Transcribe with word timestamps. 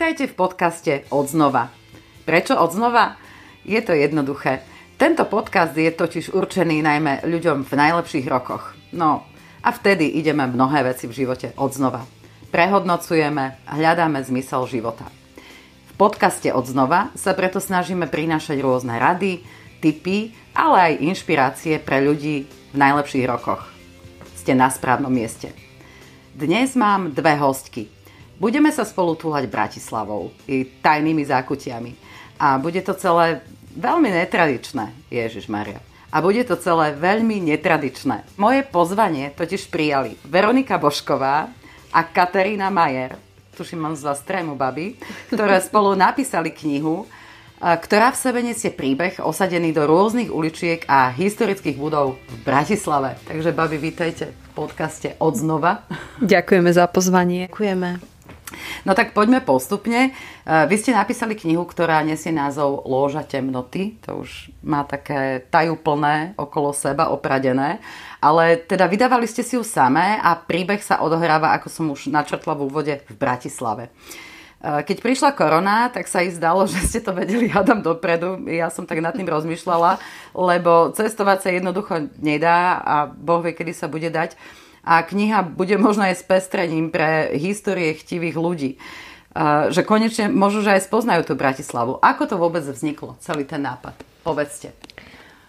Vítajte 0.00 0.32
v 0.32 0.40
podcaste 0.48 0.92
Odznova. 1.12 1.68
Prečo 2.24 2.56
odznova? 2.56 3.20
Je 3.68 3.76
to 3.84 3.92
jednoduché. 3.92 4.64
Tento 4.96 5.28
podcast 5.28 5.76
je 5.76 5.92
totiž 5.92 6.32
určený 6.32 6.80
najmä 6.80 7.28
ľuďom 7.28 7.68
v 7.68 7.72
najlepších 7.76 8.24
rokoch. 8.24 8.72
No 8.96 9.28
a 9.60 9.68
vtedy 9.68 10.08
ideme 10.16 10.48
mnohé 10.48 10.88
veci 10.88 11.04
v 11.04 11.12
živote 11.12 11.52
odznova. 11.60 12.08
Prehodnocujeme, 12.48 13.60
hľadáme 13.68 14.24
zmysel 14.24 14.64
života. 14.72 15.04
V 15.92 15.92
podcaste 16.00 16.48
Odznova 16.48 17.12
sa 17.12 17.36
preto 17.36 17.60
snažíme 17.60 18.08
prinášať 18.08 18.56
rôzne 18.64 18.96
rady, 18.96 19.44
tipy, 19.84 20.32
ale 20.56 20.96
aj 20.96 21.04
inšpirácie 21.12 21.76
pre 21.76 22.00
ľudí 22.00 22.48
v 22.72 22.76
najlepších 22.80 23.28
rokoch. 23.28 23.68
Ste 24.32 24.56
na 24.56 24.72
správnom 24.72 25.12
mieste. 25.12 25.52
Dnes 26.32 26.72
mám 26.72 27.12
dve 27.12 27.36
hostky– 27.36 27.92
Budeme 28.40 28.72
sa 28.72 28.88
spolu 28.88 29.20
túľať 29.20 29.52
Bratislavou 29.52 30.32
i 30.48 30.64
tajnými 30.64 31.28
zákutiami. 31.28 31.92
A 32.40 32.56
bude 32.56 32.80
to 32.80 32.96
celé 32.96 33.44
veľmi 33.76 34.08
netradičné, 34.08 35.12
Ježiš 35.12 35.44
Maria. 35.52 35.84
A 36.08 36.24
bude 36.24 36.40
to 36.48 36.56
celé 36.56 36.96
veľmi 36.96 37.36
netradičné. 37.36 38.24
Moje 38.40 38.64
pozvanie 38.64 39.28
totiž 39.36 39.68
prijali 39.68 40.16
Veronika 40.24 40.80
Bošková 40.80 41.52
a 41.92 42.00
Katarína 42.00 42.72
Majer, 42.72 43.20
tuším 43.60 43.84
mám 43.84 43.94
z 43.94 44.08
vás 44.08 44.24
trému 44.24 44.56
baby, 44.56 44.96
ktoré 45.28 45.60
spolu 45.68 45.92
napísali 45.92 46.48
knihu, 46.48 47.04
ktorá 47.60 48.08
v 48.08 48.20
sebe 48.24 48.40
nesie 48.40 48.72
príbeh 48.72 49.20
osadený 49.20 49.76
do 49.76 49.84
rôznych 49.84 50.32
uličiek 50.32 50.88
a 50.88 51.12
historických 51.12 51.76
budov 51.76 52.16
v 52.16 52.36
Bratislave. 52.40 53.20
Takže, 53.28 53.52
babi, 53.52 53.76
vítajte 53.76 54.32
v 54.32 54.48
podcaste 54.56 55.12
Odznova. 55.20 55.84
Ďakujeme 56.24 56.72
za 56.72 56.88
pozvanie. 56.88 57.52
Ďakujeme. 57.52 58.09
No 58.82 58.96
tak 58.96 59.12
poďme 59.12 59.40
postupne. 59.44 60.10
E, 60.10 60.10
vy 60.44 60.76
ste 60.78 60.96
napísali 60.96 61.36
knihu, 61.36 61.62
ktorá 61.68 62.02
nesie 62.02 62.34
názov 62.34 62.84
Lôža 62.88 63.22
temnoty. 63.26 63.98
To 64.08 64.24
už 64.24 64.50
má 64.64 64.82
také 64.84 65.44
tajúplné 65.48 66.34
okolo 66.34 66.74
seba, 66.74 67.12
opradené. 67.12 67.78
Ale 68.20 68.60
teda 68.60 68.90
vydávali 68.90 69.24
ste 69.24 69.40
si 69.40 69.56
ju 69.56 69.64
samé 69.64 70.20
a 70.20 70.36
príbeh 70.36 70.80
sa 70.82 71.00
odohráva, 71.00 71.56
ako 71.56 71.68
som 71.68 71.86
už 71.92 72.12
načrtla 72.12 72.56
v 72.56 72.64
úvode, 72.66 72.94
v 73.06 73.14
Bratislave. 73.16 73.88
E, 73.88 74.84
keď 74.84 74.96
prišla 75.00 75.30
korona, 75.32 75.88
tak 75.88 76.04
sa 76.10 76.20
i 76.20 76.28
zdalo, 76.32 76.66
že 76.70 76.84
ste 76.84 77.00
to 77.00 77.16
vedeli, 77.16 77.48
hádam 77.48 77.80
dopredu. 77.80 78.44
Ja 78.48 78.68
som 78.68 78.84
tak 78.84 79.00
nad 79.00 79.16
tým 79.16 79.28
rozmýšľala, 79.28 80.00
lebo 80.36 80.92
cestovať 80.92 81.38
sa 81.40 81.48
jednoducho 81.52 82.12
nedá 82.20 82.80
a 82.80 82.96
Boh 83.08 83.40
vie, 83.40 83.56
kedy 83.56 83.72
sa 83.72 83.86
bude 83.88 84.10
dať 84.12 84.36
a 84.86 85.04
kniha 85.04 85.44
bude 85.44 85.76
možno 85.76 86.08
aj 86.08 86.20
s 86.20 86.24
pestrením 86.24 86.88
pre 86.88 87.34
histórie 87.36 87.92
chtivých 87.96 88.36
ľudí. 88.36 88.70
Že 89.70 89.86
konečne 89.86 90.26
možno, 90.26 90.66
že 90.66 90.74
aj 90.74 90.90
spoznajú 90.90 91.22
tú 91.22 91.34
Bratislavu. 91.38 92.02
Ako 92.02 92.26
to 92.26 92.34
vôbec 92.34 92.66
vzniklo, 92.66 93.14
celý 93.22 93.46
ten 93.46 93.62
nápad? 93.62 93.94
Povedzte. 94.26 94.74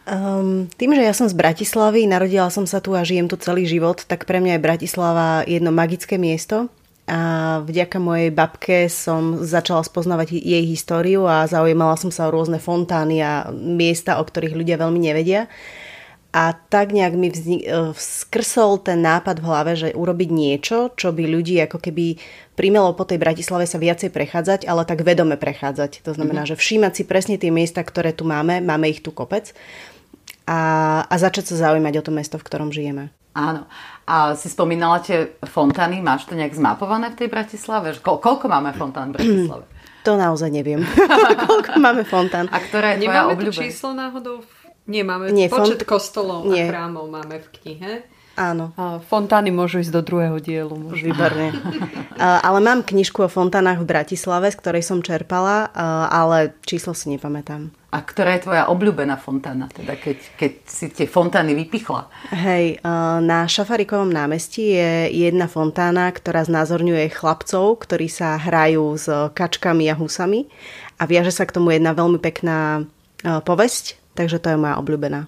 Um, 0.02 0.66
tým, 0.78 0.98
že 0.98 1.06
ja 1.06 1.14
som 1.14 1.30
z 1.30 1.38
Bratislavy, 1.38 2.10
narodila 2.10 2.50
som 2.50 2.66
sa 2.66 2.82
tu 2.82 2.98
a 2.98 3.06
žijem 3.06 3.30
tu 3.30 3.38
celý 3.38 3.70
život, 3.70 4.02
tak 4.06 4.26
pre 4.26 4.42
mňa 4.42 4.58
je 4.58 4.66
Bratislava 4.66 5.46
jedno 5.46 5.70
magické 5.74 6.18
miesto. 6.18 6.70
A 7.10 7.60
vďaka 7.66 7.98
mojej 7.98 8.30
babke 8.30 8.86
som 8.88 9.42
začala 9.42 9.82
spoznávať 9.82 10.38
jej 10.38 10.64
históriu 10.64 11.26
a 11.26 11.44
zaujímala 11.50 11.98
som 11.98 12.14
sa 12.14 12.30
o 12.30 12.34
rôzne 12.34 12.62
fontány 12.62 13.20
a 13.20 13.50
miesta, 13.52 14.22
o 14.22 14.24
ktorých 14.24 14.56
ľudia 14.56 14.78
veľmi 14.78 15.02
nevedia. 15.02 15.50
A 16.32 16.56
tak 16.56 16.96
nejak 16.96 17.12
mi 17.20 17.28
vznik, 17.28 17.68
e, 17.68 17.92
skrsol 17.92 18.80
ten 18.80 19.04
nápad 19.04 19.44
v 19.44 19.48
hlave, 19.52 19.72
že 19.76 19.90
urobiť 19.92 20.30
niečo, 20.32 20.96
čo 20.96 21.12
by 21.12 21.28
ľudí 21.28 21.60
ako 21.60 21.84
keby 21.84 22.16
primelo 22.56 22.96
po 22.96 23.04
tej 23.04 23.20
Bratislave 23.20 23.68
sa 23.68 23.76
viacej 23.76 24.16
prechádzať, 24.16 24.64
ale 24.64 24.88
tak 24.88 25.04
vedome 25.04 25.36
prechádzať. 25.36 26.08
To 26.08 26.16
znamená, 26.16 26.48
mm-hmm. 26.48 26.56
že 26.56 26.62
všímať 26.64 26.94
si 26.96 27.04
presne 27.04 27.36
tie 27.36 27.52
miesta, 27.52 27.84
ktoré 27.84 28.16
tu 28.16 28.24
máme, 28.24 28.64
máme 28.64 28.88
ich 28.88 29.04
tu 29.04 29.12
kopec 29.12 29.52
a, 30.48 31.04
a 31.04 31.16
začať 31.20 31.52
sa 31.52 31.68
zaujímať 31.68 32.00
o 32.00 32.04
to 32.08 32.12
mesto, 32.16 32.40
v 32.40 32.48
ktorom 32.48 32.72
žijeme. 32.72 33.12
Áno. 33.36 33.68
A 34.08 34.32
si 34.40 34.48
spomínala 34.48 35.04
tie 35.04 35.36
fontány, 35.44 36.00
máš 36.00 36.32
to 36.32 36.40
nejak 36.40 36.56
zmapované 36.56 37.12
v 37.12 37.20
tej 37.20 37.28
Bratislave? 37.28 37.92
Ko- 38.00 38.24
koľko 38.24 38.48
máme 38.48 38.72
fontán 38.72 39.12
v 39.12 39.20
Bratislave? 39.20 39.68
To 40.02 40.18
naozaj 40.18 40.50
neviem. 40.50 40.82
koľko 41.46 41.78
máme 41.78 42.02
fontán. 42.10 42.50
A 42.50 42.58
ktoré 42.58 42.98
je 42.98 43.06
tvoja 43.06 43.30
obľúbená? 43.30 43.70
číslo 43.70 43.94
náhodou 43.94 44.42
Nemáme 44.42 44.61
Nie, 44.92 45.48
počet 45.48 45.88
font... 45.88 45.88
kostolov 45.88 46.44
Nie. 46.52 46.68
a 46.68 46.76
chrámov 46.76 47.08
máme 47.08 47.40
v 47.40 47.48
knihe. 47.56 47.92
Áno. 48.40 48.72
A 48.80 49.04
fontány 49.04 49.52
môžu 49.52 49.84
ísť 49.84 49.92
do 49.92 50.02
druhého 50.02 50.40
dielu. 50.40 50.72
Možno. 50.72 51.04
Výborne. 51.04 51.52
ale 52.48 52.60
mám 52.64 52.88
knižku 52.88 53.28
o 53.28 53.30
fontánach 53.32 53.84
v 53.84 53.90
Bratislave, 53.92 54.48
z 54.50 54.58
ktorej 54.58 54.84
som 54.88 55.04
čerpala, 55.04 55.68
ale 56.08 56.56
číslo 56.64 56.96
si 56.96 57.12
nepamätám. 57.12 57.70
A 57.92 58.00
ktorá 58.00 58.40
je 58.40 58.48
tvoja 58.48 58.72
obľúbená 58.72 59.20
fontána, 59.20 59.68
teda 59.68 60.00
keď, 60.00 60.18
keď 60.40 60.52
si 60.64 60.88
tie 60.96 61.12
fontány 61.12 61.52
vypichla? 61.52 62.08
Hej, 62.32 62.80
na 63.20 63.44
Šafarikovom 63.52 64.08
námestí 64.08 64.80
je 64.80 65.12
jedna 65.12 65.52
fontána, 65.52 66.08
ktorá 66.08 66.48
znázorňuje 66.48 67.12
chlapcov, 67.12 67.84
ktorí 67.84 68.08
sa 68.08 68.40
hrajú 68.40 68.96
s 68.96 69.12
kačkami 69.36 69.92
a 69.92 69.96
husami 70.00 70.48
a 70.96 71.04
viaže 71.04 71.36
sa 71.36 71.44
k 71.44 71.52
tomu 71.52 71.76
jedna 71.76 71.92
veľmi 71.92 72.16
pekná 72.24 72.88
povesť 73.44 74.01
Takže 74.16 74.38
to 74.44 74.54
je 74.54 74.58
moja 74.60 74.76
obľúbená. 74.78 75.28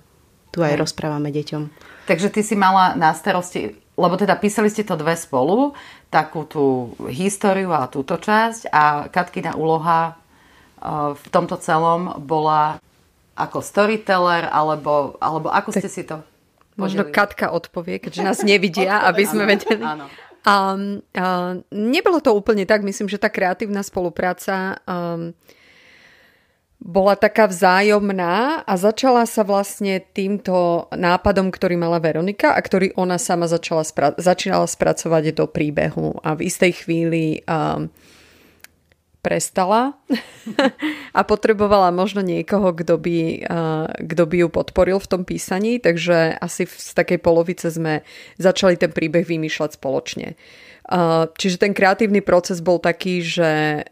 Tu 0.54 0.62
aj 0.62 0.76
Hej. 0.76 0.82
rozprávame 0.86 1.34
deťom. 1.34 1.64
Takže 2.06 2.30
ty 2.30 2.42
si 2.46 2.54
mala 2.54 2.94
na 2.94 3.16
starosti, 3.16 3.80
lebo 3.96 4.14
teda 4.20 4.38
písali 4.38 4.70
ste 4.70 4.86
to 4.86 5.00
dve 5.00 5.16
spolu, 5.18 5.74
takú 6.14 6.46
tú 6.46 6.94
históriu 7.10 7.74
a 7.74 7.90
túto 7.90 8.20
časť 8.20 8.70
a 8.70 9.08
Katkina 9.10 9.58
úloha 9.58 10.14
e, 10.14 10.14
v 11.16 11.26
tomto 11.34 11.58
celom 11.58 12.22
bola 12.22 12.78
ako 13.34 13.66
storyteller, 13.66 14.46
alebo, 14.46 15.18
alebo 15.18 15.50
ako 15.50 15.74
tak 15.74 15.82
ste 15.82 15.90
si 15.90 16.04
to 16.06 16.22
Možno 16.74 17.06
Katka 17.06 17.54
odpovie, 17.54 18.02
keďže 18.02 18.22
nás 18.26 18.40
nevidia, 18.42 19.06
aby 19.06 19.24
sme 19.30 19.46
vedeli. 19.46 19.86
Áno. 19.86 20.10
Um, 20.44 21.00
uh, 21.16 21.62
nebolo 21.72 22.20
to 22.20 22.36
úplne 22.36 22.68
tak, 22.68 22.84
myslím, 22.84 23.08
že 23.08 23.22
tá 23.22 23.32
kreatívna 23.32 23.80
spolupráca 23.80 24.82
um, 24.84 25.32
bola 26.84 27.16
taká 27.16 27.48
vzájomná 27.48 28.68
a 28.68 28.74
začala 28.76 29.24
sa 29.24 29.48
vlastne 29.48 30.04
týmto 30.04 30.92
nápadom, 30.92 31.48
ktorý 31.48 31.80
mala 31.80 32.04
Veronika 32.04 32.52
a 32.52 32.60
ktorý 32.60 32.92
ona 33.00 33.16
sama 33.16 33.48
začala, 33.48 33.88
spra- 33.88 34.20
začínala 34.20 34.68
spracovať 34.68 35.32
do 35.32 35.48
príbehu 35.48 36.20
a 36.20 36.36
v 36.36 36.52
istej 36.52 36.84
chvíli 36.84 37.40
um, 37.48 37.88
prestala 39.24 39.96
a 41.18 41.24
potrebovala 41.24 41.96
možno 41.96 42.20
niekoho, 42.20 42.76
kto 42.76 43.00
by, 43.00 43.18
uh, 43.48 43.88
by 44.04 44.38
ju 44.44 44.48
podporil 44.52 45.00
v 45.00 45.08
tom 45.08 45.24
písaní, 45.24 45.80
takže 45.80 46.36
asi 46.36 46.68
z 46.68 46.92
takej 47.00 47.24
polovice 47.24 47.72
sme 47.72 48.04
začali 48.36 48.76
ten 48.76 48.92
príbeh 48.92 49.24
vymýšľať 49.24 49.80
spoločne. 49.80 50.36
Čiže 51.40 51.64
ten 51.64 51.72
kreatívny 51.72 52.20
proces 52.20 52.60
bol 52.60 52.76
taký, 52.76 53.24
že 53.24 53.84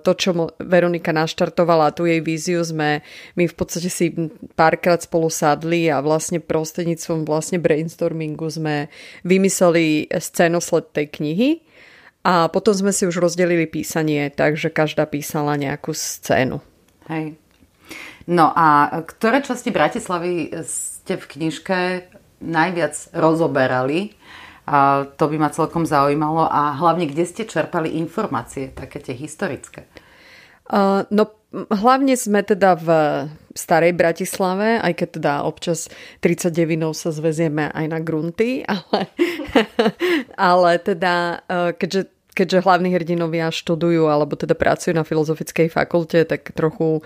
to, 0.00 0.12
čo 0.16 0.48
Veronika 0.56 1.12
naštartovala, 1.12 1.92
tú 1.92 2.08
jej 2.08 2.24
víziu 2.24 2.64
sme 2.64 3.04
my 3.36 3.44
v 3.44 3.54
podstate 3.54 3.92
si 3.92 4.16
párkrát 4.56 4.96
spolu 4.96 5.28
sadli 5.28 5.92
a 5.92 6.00
vlastne 6.00 6.40
prostredníctvom 6.40 7.28
vlastne 7.28 7.60
brainstormingu 7.60 8.48
sme 8.48 8.88
vymysleli 9.28 10.08
scénosled 10.08 10.88
tej 10.96 11.06
knihy 11.20 11.50
a 12.24 12.48
potom 12.48 12.72
sme 12.72 12.96
si 12.96 13.04
už 13.04 13.20
rozdelili 13.20 13.68
písanie, 13.68 14.32
takže 14.32 14.72
každá 14.72 15.04
písala 15.04 15.52
nejakú 15.60 15.92
scénu. 15.92 16.64
Hej. 17.12 17.36
No 18.24 18.52
a 18.56 18.88
ktoré 19.04 19.44
časti 19.44 19.68
Bratislavy 19.68 20.52
ste 20.64 21.20
v 21.20 21.24
knižke 21.28 22.08
najviac 22.40 23.12
rozoberali? 23.12 24.16
A 24.68 25.08
to 25.08 25.32
by 25.32 25.40
ma 25.40 25.48
celkom 25.48 25.88
zaujímalo. 25.88 26.44
A 26.44 26.76
hlavne, 26.76 27.08
kde 27.08 27.24
ste 27.24 27.48
čerpali 27.48 27.96
informácie, 27.96 28.68
také 28.76 29.00
tie 29.00 29.16
historické? 29.16 29.88
Uh, 30.68 31.08
no 31.08 31.32
hlavne 31.72 32.12
sme 32.12 32.44
teda 32.44 32.76
v 32.76 32.88
starej 33.56 33.96
Bratislave, 33.96 34.76
aj 34.84 34.92
keď 35.00 35.08
teda 35.16 35.32
občas 35.48 35.88
39 36.20 36.92
sa 36.92 37.08
zvezieme 37.08 37.72
aj 37.72 37.86
na 37.88 37.98
grunty, 38.04 38.60
ale, 38.68 39.00
ale 40.36 40.70
teda 40.78 41.42
keďže 41.74 42.12
keďže 42.38 42.62
hlavní 42.62 42.94
hrdinovia 42.94 43.50
študujú 43.50 44.06
alebo 44.06 44.38
teda 44.38 44.54
pracujú 44.54 44.94
na 44.94 45.02
filozofickej 45.02 45.74
fakulte, 45.74 46.22
tak 46.22 46.54
trochu 46.54 47.02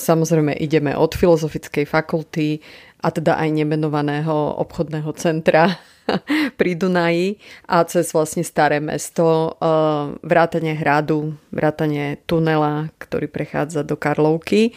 samozrejme 0.00 0.56
ideme 0.56 0.96
od 0.96 1.12
filozofickej 1.12 1.84
fakulty 1.84 2.64
a 3.04 3.12
teda 3.12 3.36
aj 3.36 3.52
nemenovaného 3.52 4.56
obchodného 4.56 5.12
centra 5.20 5.76
pri 6.58 6.72
Dunaji 6.78 7.38
a 7.66 7.82
cez 7.84 8.10
vlastne 8.14 8.46
staré 8.46 8.78
mesto, 8.78 9.56
uh, 9.58 10.14
vrátanie 10.22 10.74
hradu, 10.78 11.34
vrátanie 11.50 12.22
tunela, 12.24 12.90
ktorý 12.98 13.26
prechádza 13.30 13.82
do 13.82 13.98
Karlovky. 13.98 14.72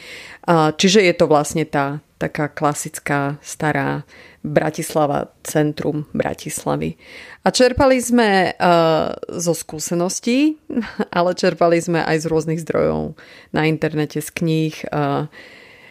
Uh, 0.45 0.73
čiže 0.75 1.05
je 1.05 1.13
to 1.15 1.25
vlastne 1.29 1.65
tá 1.65 2.01
taká 2.19 2.51
klasická 2.51 3.39
stará 3.39 4.03
Bratislava, 4.43 5.31
centrum 5.39 6.03
Bratislavy. 6.11 6.99
A 7.43 7.51
čerpali 7.51 7.95
sme 8.03 8.51
uh, 8.51 9.15
zo 9.39 9.55
skúseností, 9.55 10.59
ale 11.15 11.31
čerpali 11.35 11.79
sme 11.79 12.03
aj 12.03 12.23
z 12.23 12.25
rôznych 12.27 12.59
zdrojov 12.59 13.15
na 13.55 13.67
internete, 13.71 14.19
z 14.19 14.29
kníh. 14.35 14.75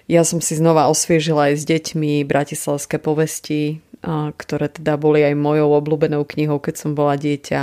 Ja 0.08 0.24
som 0.24 0.40
si 0.40 0.56
znova 0.56 0.88
osviežila 0.88 1.52
aj 1.52 1.54
s 1.60 1.64
deťmi 1.68 2.24
bratislavské 2.24 2.96
povesti, 2.96 3.84
ktoré 4.08 4.72
teda 4.72 4.96
boli 4.96 5.20
aj 5.20 5.36
mojou 5.36 5.76
obľúbenou 5.76 6.24
knihou, 6.24 6.58
keď 6.58 6.74
som 6.80 6.90
bola 6.96 7.20
dieťa. 7.20 7.62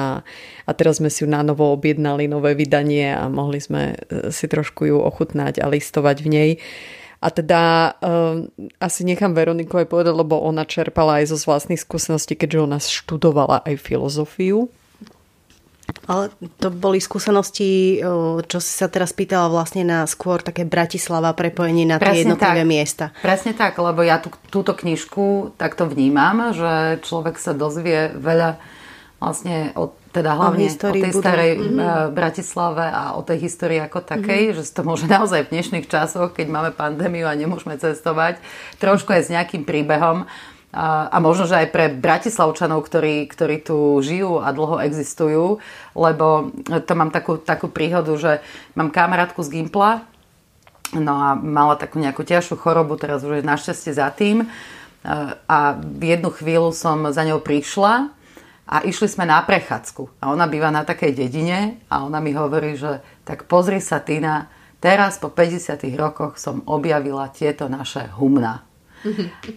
A 0.65 0.71
teraz 0.77 1.01
sme 1.01 1.09
si 1.09 1.25
ju 1.25 1.27
na 1.29 1.41
novo 1.41 1.73
objednali, 1.73 2.29
nové 2.29 2.53
vydanie 2.53 3.11
a 3.13 3.25
mohli 3.27 3.57
sme 3.57 3.97
e, 3.97 4.29
si 4.29 4.45
trošku 4.45 4.85
ju 4.85 4.97
ochutnať 5.01 5.59
a 5.61 5.65
listovať 5.67 6.17
v 6.21 6.27
nej. 6.29 6.51
A 7.25 7.33
teda 7.33 7.95
um, 8.05 8.45
asi 8.77 9.01
nechám 9.01 9.33
Veroniku 9.33 9.81
aj 9.81 9.89
povedať, 9.89 10.13
lebo 10.13 10.37
ona 10.37 10.61
čerpala 10.61 11.23
aj 11.23 11.33
zo 11.33 11.37
vlastných 11.41 11.81
skúseností, 11.81 12.37
keďže 12.37 12.59
ona 12.61 12.77
študovala 12.77 13.65
aj 13.65 13.81
filozofiu. 13.81 14.69
Ale 16.05 16.29
to 16.61 16.69
boli 16.69 17.01
skúsenosti, 17.01 18.03
čo 18.45 18.59
si 18.61 18.71
sa 18.75 18.91
teraz 18.91 19.15
pýtala 19.15 19.49
vlastne 19.49 19.81
na 19.81 20.05
skôr 20.05 20.43
také 20.43 20.67
Bratislava 20.67 21.33
prepojenie 21.33 21.87
na 21.87 21.97
tie 21.97 22.21
jednotlivé 22.21 22.61
tak. 22.61 22.69
miesta. 22.69 23.05
Presne 23.25 23.57
tak, 23.57 23.79
lebo 23.81 24.05
ja 24.05 24.21
tú, 24.21 24.29
túto 24.53 24.77
knižku 24.77 25.57
takto 25.57 25.89
vnímam, 25.89 26.53
že 26.53 27.01
človek 27.01 27.41
sa 27.41 27.57
dozvie 27.57 28.13
veľa 28.13 28.61
vlastne 29.17 29.73
o, 29.73 29.95
teda 30.13 30.37
hlavne 30.37 30.67
o, 30.67 30.75
o 30.75 30.93
tej 30.93 31.11
budú. 31.11 31.21
starej 31.23 31.51
mm-hmm. 31.57 32.13
Bratislave 32.13 32.85
a 32.85 33.03
o 33.17 33.25
tej 33.25 33.47
histórii 33.47 33.79
ako 33.81 34.05
takej, 34.05 34.53
mm-hmm. 34.53 34.57
že 34.61 34.75
to 34.75 34.81
môže 34.85 35.05
naozaj 35.15 35.47
v 35.47 35.51
dnešných 35.57 35.89
časoch, 35.89 36.35
keď 36.35 36.47
máme 36.51 36.71
pandémiu 36.75 37.25
a 37.25 37.33
nemôžeme 37.33 37.79
cestovať, 37.79 38.37
trošku 38.77 39.09
aj 39.09 39.21
s 39.25 39.33
nejakým 39.33 39.65
príbehom 39.65 40.29
a, 40.75 41.15
možno, 41.23 41.47
že 41.47 41.55
aj 41.55 41.71
pre 41.71 41.87
Bratislavčanov, 41.87 42.83
ktorí, 42.83 43.31
ktorí 43.31 43.63
tu 43.63 44.03
žijú 44.03 44.43
a 44.43 44.51
dlho 44.51 44.83
existujú, 44.83 45.63
lebo 45.95 46.51
to 46.67 46.93
mám 46.99 47.15
takú, 47.15 47.39
takú 47.39 47.71
príhodu, 47.71 48.11
že 48.19 48.43
mám 48.75 48.91
kamarátku 48.91 49.39
z 49.39 49.55
Gimpla, 49.55 50.03
no 50.99 51.15
a 51.15 51.39
mala 51.39 51.79
takú 51.79 52.03
nejakú 52.03 52.27
ťažšiu 52.27 52.59
chorobu, 52.59 52.99
teraz 52.99 53.23
už 53.23 53.39
je 53.39 53.47
našťastie 53.47 53.95
za 53.95 54.11
tým 54.11 54.51
a 55.47 55.57
v 55.79 56.03
jednu 56.17 56.33
chvíľu 56.33 56.75
som 56.75 57.07
za 57.07 57.23
ňou 57.23 57.39
prišla 57.39 58.11
a 58.65 58.75
išli 58.83 59.07
sme 59.07 59.29
na 59.29 59.39
prechádzku 59.45 60.19
a 60.19 60.33
ona 60.33 60.49
býva 60.49 60.73
na 60.73 60.83
takej 60.83 61.15
dedine 61.15 61.79
a 61.87 62.03
ona 62.03 62.19
mi 62.19 62.35
hovorí, 62.35 62.75
že 62.75 62.99
tak 63.23 63.47
pozri 63.47 63.77
sa 63.79 64.01
Tina, 64.01 64.49
teraz 64.83 65.21
po 65.21 65.31
50 65.31 65.77
rokoch 65.95 66.35
som 66.41 66.65
objavila 66.67 67.31
tieto 67.31 67.69
naše 67.71 68.11
humna. 68.17 68.65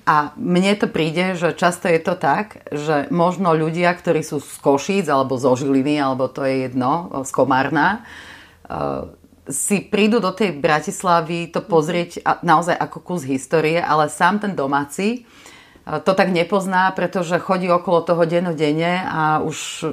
A 0.04 0.36
mne 0.36 0.72
to 0.76 0.86
príde, 0.88 1.32
že 1.34 1.56
často 1.56 1.88
je 1.88 2.00
to 2.00 2.14
tak, 2.14 2.68
že 2.68 3.08
možno 3.08 3.56
ľudia, 3.56 3.92
ktorí 3.96 4.20
sú 4.20 4.44
z 4.44 4.56
Košíc 4.60 5.06
alebo 5.08 5.40
zo 5.40 5.56
Žiliny, 5.56 5.96
alebo 5.96 6.28
to 6.28 6.44
je 6.44 6.68
jedno, 6.68 7.24
z 7.24 7.30
Komárna, 7.32 8.04
eh, 8.68 9.08
si 9.48 9.80
prídu 9.80 10.20
do 10.20 10.28
tej 10.36 10.60
Bratislavy 10.60 11.48
to 11.48 11.64
pozrieť 11.64 12.20
naozaj 12.44 12.76
ako 12.76 12.98
kus 13.00 13.24
histórie, 13.24 13.80
ale 13.80 14.12
sám 14.12 14.44
ten 14.44 14.52
domáci 14.52 15.24
eh, 15.24 16.00
to 16.04 16.12
tak 16.12 16.28
nepozná, 16.28 16.92
pretože 16.92 17.40
chodí 17.40 17.72
okolo 17.72 18.04
toho 18.04 18.28
dennodenne 18.28 19.00
a 19.08 19.40
už 19.40 19.88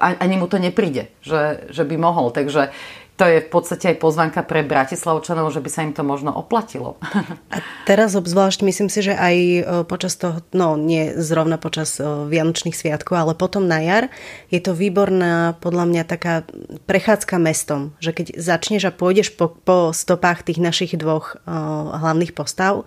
ani 0.00 0.36
mu 0.36 0.44
to 0.44 0.60
nepríde, 0.60 1.08
že, 1.24 1.72
že 1.72 1.82
by 1.88 1.96
mohol. 1.96 2.28
Takže 2.28 2.76
to 3.18 3.26
je 3.26 3.42
v 3.42 3.50
podstate 3.50 3.90
aj 3.90 3.96
pozvanka 3.98 4.46
pre 4.46 4.62
Bratislavčanov, 4.62 5.50
že 5.50 5.58
by 5.58 5.66
sa 5.66 5.82
im 5.82 5.90
to 5.90 6.06
možno 6.06 6.30
oplatilo. 6.30 6.94
A 7.54 7.58
teraz 7.82 8.14
obzvlášť 8.14 8.62
myslím 8.62 8.86
si, 8.86 9.02
že 9.02 9.18
aj 9.18 9.36
e, 9.36 9.60
počas 9.90 10.14
toho, 10.14 10.38
no 10.54 10.78
nie 10.78 11.18
zrovna 11.18 11.58
počas 11.58 11.98
e, 11.98 12.06
Vianočných 12.06 12.78
sviatkov, 12.78 13.18
ale 13.18 13.32
potom 13.34 13.66
na 13.66 13.82
jar, 13.82 14.06
je 14.54 14.62
to 14.62 14.70
výborná 14.70 15.58
podľa 15.58 15.84
mňa 15.90 16.02
taká 16.06 16.46
prechádzka 16.86 17.42
mestom, 17.42 17.90
že 17.98 18.14
keď 18.14 18.38
začneš 18.38 18.86
a 18.86 18.94
pôjdeš 18.94 19.34
po, 19.34 19.50
po 19.50 19.90
stopách 19.90 20.46
tých 20.46 20.62
našich 20.62 20.94
dvoch 20.94 21.34
uh, 21.42 21.98
hlavných 21.98 22.36
postav, 22.36 22.86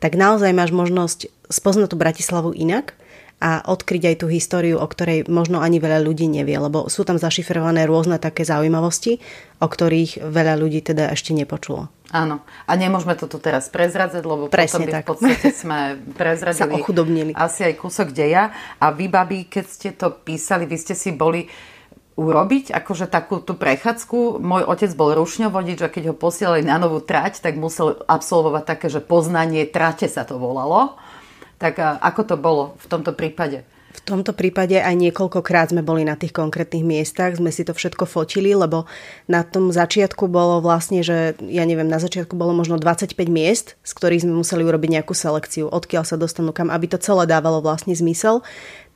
tak 0.00 0.16
naozaj 0.16 0.54
máš 0.56 0.72
možnosť 0.72 1.28
spoznať 1.52 1.92
tú 1.92 1.96
Bratislavu 2.00 2.56
inak 2.56 2.96
a 3.38 3.62
odkryť 3.62 4.02
aj 4.10 4.16
tú 4.18 4.26
históriu, 4.26 4.82
o 4.82 4.86
ktorej 4.90 5.30
možno 5.30 5.62
ani 5.62 5.78
veľa 5.78 6.02
ľudí 6.02 6.26
nevie, 6.26 6.58
lebo 6.58 6.90
sú 6.90 7.06
tam 7.06 7.22
zašifrované 7.22 7.86
rôzne 7.86 8.18
také 8.18 8.42
zaujímavosti, 8.42 9.22
o 9.62 9.66
ktorých 9.70 10.26
veľa 10.26 10.58
ľudí 10.58 10.82
teda 10.82 11.14
ešte 11.14 11.30
nepočulo. 11.38 11.86
Áno. 12.10 12.40
A 12.66 12.72
nemôžeme 12.74 13.14
to 13.14 13.30
tu 13.30 13.38
teraz 13.38 13.68
prezradzať, 13.68 14.24
lebo 14.24 14.48
Presne 14.50 14.82
potom 14.82 14.86
by 14.88 14.92
tak. 14.92 15.04
v 15.04 15.08
podstate 15.12 15.48
sme 15.62 15.78
prezradili 16.18 16.82
asi 17.36 17.60
aj 17.68 17.74
kúsok 17.78 18.10
deja. 18.10 18.50
A 18.80 18.90
vy, 18.90 19.06
babi, 19.06 19.46
keď 19.46 19.64
ste 19.68 19.90
to 19.94 20.10
písali, 20.10 20.66
vy 20.66 20.76
ste 20.80 20.98
si 20.98 21.14
boli 21.14 21.46
urobiť 22.18 22.74
akože 22.74 23.06
takú 23.06 23.38
tú 23.38 23.54
prechádzku. 23.54 24.42
Môj 24.42 24.66
otec 24.66 24.90
bol 24.98 25.14
rušňovodič 25.14 25.78
a 25.86 25.92
keď 25.92 26.10
ho 26.10 26.14
posielali 26.18 26.66
na 26.66 26.82
novú 26.82 26.98
trať, 26.98 27.38
tak 27.38 27.54
musel 27.54 28.02
absolvovať 28.10 28.64
také, 28.66 28.86
že 28.90 28.98
poznanie 28.98 29.62
trate 29.70 30.10
sa 30.10 30.26
to 30.26 30.42
volalo. 30.42 30.98
Tak 31.58 31.78
ako 31.82 32.22
to 32.22 32.36
bolo 32.38 32.64
v 32.78 32.86
tomto 32.86 33.12
prípade? 33.12 33.66
V 33.88 34.00
tomto 34.04 34.36
prípade 34.36 34.78
aj 34.78 34.94
niekoľkokrát 34.94 35.74
sme 35.74 35.82
boli 35.82 36.06
na 36.06 36.14
tých 36.14 36.30
konkrétnych 36.30 36.86
miestach, 36.86 37.34
sme 37.34 37.50
si 37.50 37.66
to 37.66 37.74
všetko 37.74 38.06
fotili, 38.06 38.54
lebo 38.54 38.86
na 39.26 39.42
tom 39.42 39.74
začiatku 39.74 40.30
bolo 40.30 40.62
vlastne, 40.62 41.02
že 41.02 41.34
ja 41.50 41.66
neviem, 41.66 41.88
na 41.88 41.98
začiatku 41.98 42.38
bolo 42.38 42.54
možno 42.54 42.78
25 42.78 43.16
miest, 43.26 43.74
z 43.82 43.92
ktorých 43.96 44.22
sme 44.28 44.38
museli 44.38 44.62
urobiť 44.62 45.00
nejakú 45.00 45.16
selekciu, 45.16 45.66
odkiaľ 45.72 46.04
sa 46.06 46.20
dostanú 46.20 46.54
kam, 46.54 46.70
aby 46.70 46.86
to 46.86 47.00
celé 47.00 47.26
dávalo 47.26 47.58
vlastne 47.58 47.96
zmysel. 47.96 48.46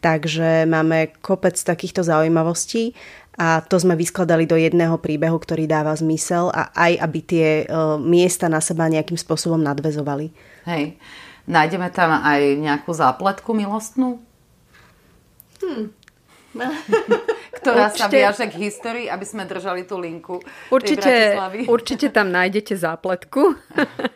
Takže 0.05 0.69
máme 0.71 1.15
kopec 1.25 1.59
takýchto 1.59 2.07
zaujímavostí 2.07 2.95
a 3.39 3.65
to 3.65 3.81
sme 3.81 3.97
vyskladali 3.97 4.45
do 4.45 4.61
jedného 4.61 5.01
príbehu, 5.01 5.41
ktorý 5.41 5.65
dáva 5.65 5.97
zmysel 5.97 6.53
a 6.53 6.69
aj 6.75 6.93
aby 7.01 7.19
tie 7.25 7.49
uh, 7.65 7.97
miesta 7.97 8.51
na 8.53 8.61
seba 8.61 8.93
nejakým 8.93 9.17
spôsobom 9.17 9.63
nadvezovali. 9.63 10.35
Hej. 10.69 11.01
Nájdeme 11.47 11.91
tam 11.91 12.23
aj 12.23 12.41
nejakú 12.59 12.95
zápletku 12.95 13.51
milostnú? 13.55 14.23
Hmm. 15.63 15.91
Ktorá 17.59 17.89
určite, 17.89 17.99
sa 17.99 18.09
viaže 18.11 18.47
k 18.51 18.55
histórii, 18.69 19.07
aby 19.09 19.25
sme 19.25 19.49
držali 19.49 19.89
tú 19.89 19.97
linku. 19.97 20.43
Určite, 20.69 21.39
určite 21.75 22.13
tam 22.13 22.29
nájdete 22.31 22.77
zápletku. 22.77 23.57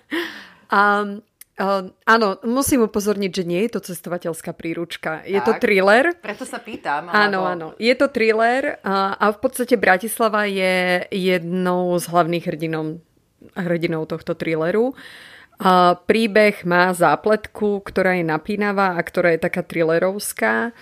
um, 0.76 1.22
Uh, 1.56 1.88
áno, 2.04 2.36
musím 2.44 2.84
upozorniť, 2.84 3.32
že 3.32 3.48
nie 3.48 3.64
je 3.64 3.72
to 3.72 3.80
cestovateľská 3.80 4.52
príručka. 4.52 5.24
Je 5.24 5.40
tak, 5.40 5.56
to 5.56 5.64
thriller. 5.64 6.12
Preto 6.20 6.44
sa 6.44 6.60
pýtam. 6.60 7.08
Áno, 7.08 7.48
áno. 7.48 7.72
Je 7.80 7.96
to 7.96 8.12
thriller 8.12 8.76
a, 8.84 9.16
a 9.16 9.32
v 9.32 9.38
podstate 9.40 9.80
Bratislava 9.80 10.44
je 10.44 11.08
jednou 11.08 11.96
z 11.96 12.04
hlavných 12.12 12.44
hrdinom, 12.44 13.00
hrdinov 13.56 14.04
tohto 14.04 14.36
thrilleru. 14.36 14.92
A 15.56 15.96
príbeh 15.96 16.68
má 16.68 16.92
zápletku, 16.92 17.80
ktorá 17.80 18.16
je 18.20 18.24
napínavá 18.28 18.96
a 18.96 19.00
ktorá 19.00 19.32
je 19.32 19.40
taká 19.40 19.64
thrillerovská. 19.64 20.76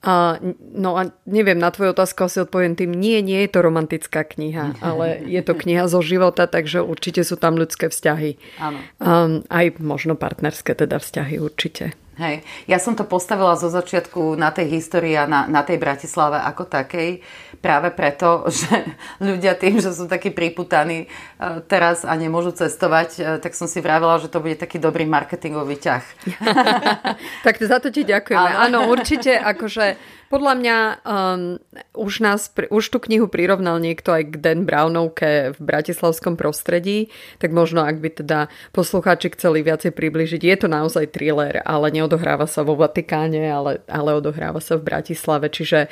A, 0.00 0.40
no 0.56 0.96
a 0.96 1.12
neviem, 1.28 1.60
na 1.60 1.68
tvoju 1.68 1.92
otázku 1.92 2.24
asi 2.24 2.40
odpoviem 2.40 2.72
tým, 2.72 2.88
nie, 2.88 3.20
nie 3.20 3.44
je 3.44 3.52
to 3.52 3.60
romantická 3.60 4.24
kniha, 4.24 4.76
ale 4.84 5.24
je 5.28 5.40
to 5.44 5.52
kniha 5.52 5.88
zo 5.88 6.00
života, 6.00 6.48
takže 6.48 6.80
určite 6.80 7.20
sú 7.24 7.36
tam 7.36 7.60
ľudské 7.60 7.92
vzťahy. 7.92 8.40
Áno. 8.60 8.78
Um, 9.00 9.44
aj 9.52 9.76
možno 9.80 10.16
partnerské 10.16 10.72
teda 10.72 11.00
vzťahy 11.00 11.36
určite. 11.40 11.92
Hej. 12.20 12.44
Ja 12.68 12.76
som 12.76 12.92
to 12.92 13.08
postavila 13.08 13.56
zo 13.56 13.72
začiatku 13.72 14.36
na 14.36 14.52
tej 14.52 14.76
histórii 14.76 15.16
a 15.16 15.24
na, 15.24 15.48
na 15.48 15.64
tej 15.64 15.80
Bratislave 15.80 16.36
ako 16.36 16.68
takej, 16.68 17.24
práve 17.64 17.88
preto, 17.96 18.44
že 18.60 18.92
ľudia 19.24 19.56
tým, 19.56 19.80
že 19.80 19.96
sú 19.96 20.04
takí 20.04 20.28
priputaní 20.28 21.08
e, 21.08 21.64
teraz 21.64 22.04
a 22.04 22.12
nemôžu 22.12 22.52
cestovať, 22.52 23.08
e, 23.16 23.20
tak 23.40 23.56
som 23.56 23.64
si 23.64 23.80
vravila, 23.80 24.20
že 24.20 24.28
to 24.28 24.44
bude 24.44 24.60
taký 24.60 24.76
dobrý 24.76 25.08
marketingový 25.08 25.80
ťah. 25.80 26.04
tak 27.46 27.56
za 27.56 27.80
to 27.80 27.88
ti 27.88 28.04
ďakujeme. 28.04 28.52
Áno, 28.68 28.92
určite, 28.92 29.40
akože 29.40 30.19
podľa 30.30 30.54
mňa 30.62 30.76
um, 31.02 31.58
už, 31.98 32.22
nás, 32.22 32.54
už 32.70 32.84
tú 32.86 33.02
knihu 33.02 33.26
prirovnal 33.26 33.82
niekto 33.82 34.14
aj 34.14 34.30
k 34.30 34.34
Dan 34.38 34.62
Brownovke 34.62 35.52
v 35.52 35.58
bratislavskom 35.58 36.38
prostredí, 36.38 37.10
tak 37.42 37.50
možno 37.50 37.82
ak 37.82 37.98
by 37.98 38.08
teda 38.14 38.46
poslucháči 38.70 39.34
chceli 39.34 39.66
viacej 39.66 39.90
približiť, 39.90 40.40
je 40.46 40.56
to 40.56 40.68
naozaj 40.70 41.10
thriller, 41.10 41.58
ale 41.66 41.90
neodohráva 41.90 42.46
sa 42.46 42.62
vo 42.62 42.78
Vatikáne, 42.78 43.42
ale, 43.50 43.82
ale 43.90 44.14
odohráva 44.14 44.62
sa 44.62 44.78
v 44.78 44.86
Bratislave, 44.86 45.50
čiže 45.50 45.90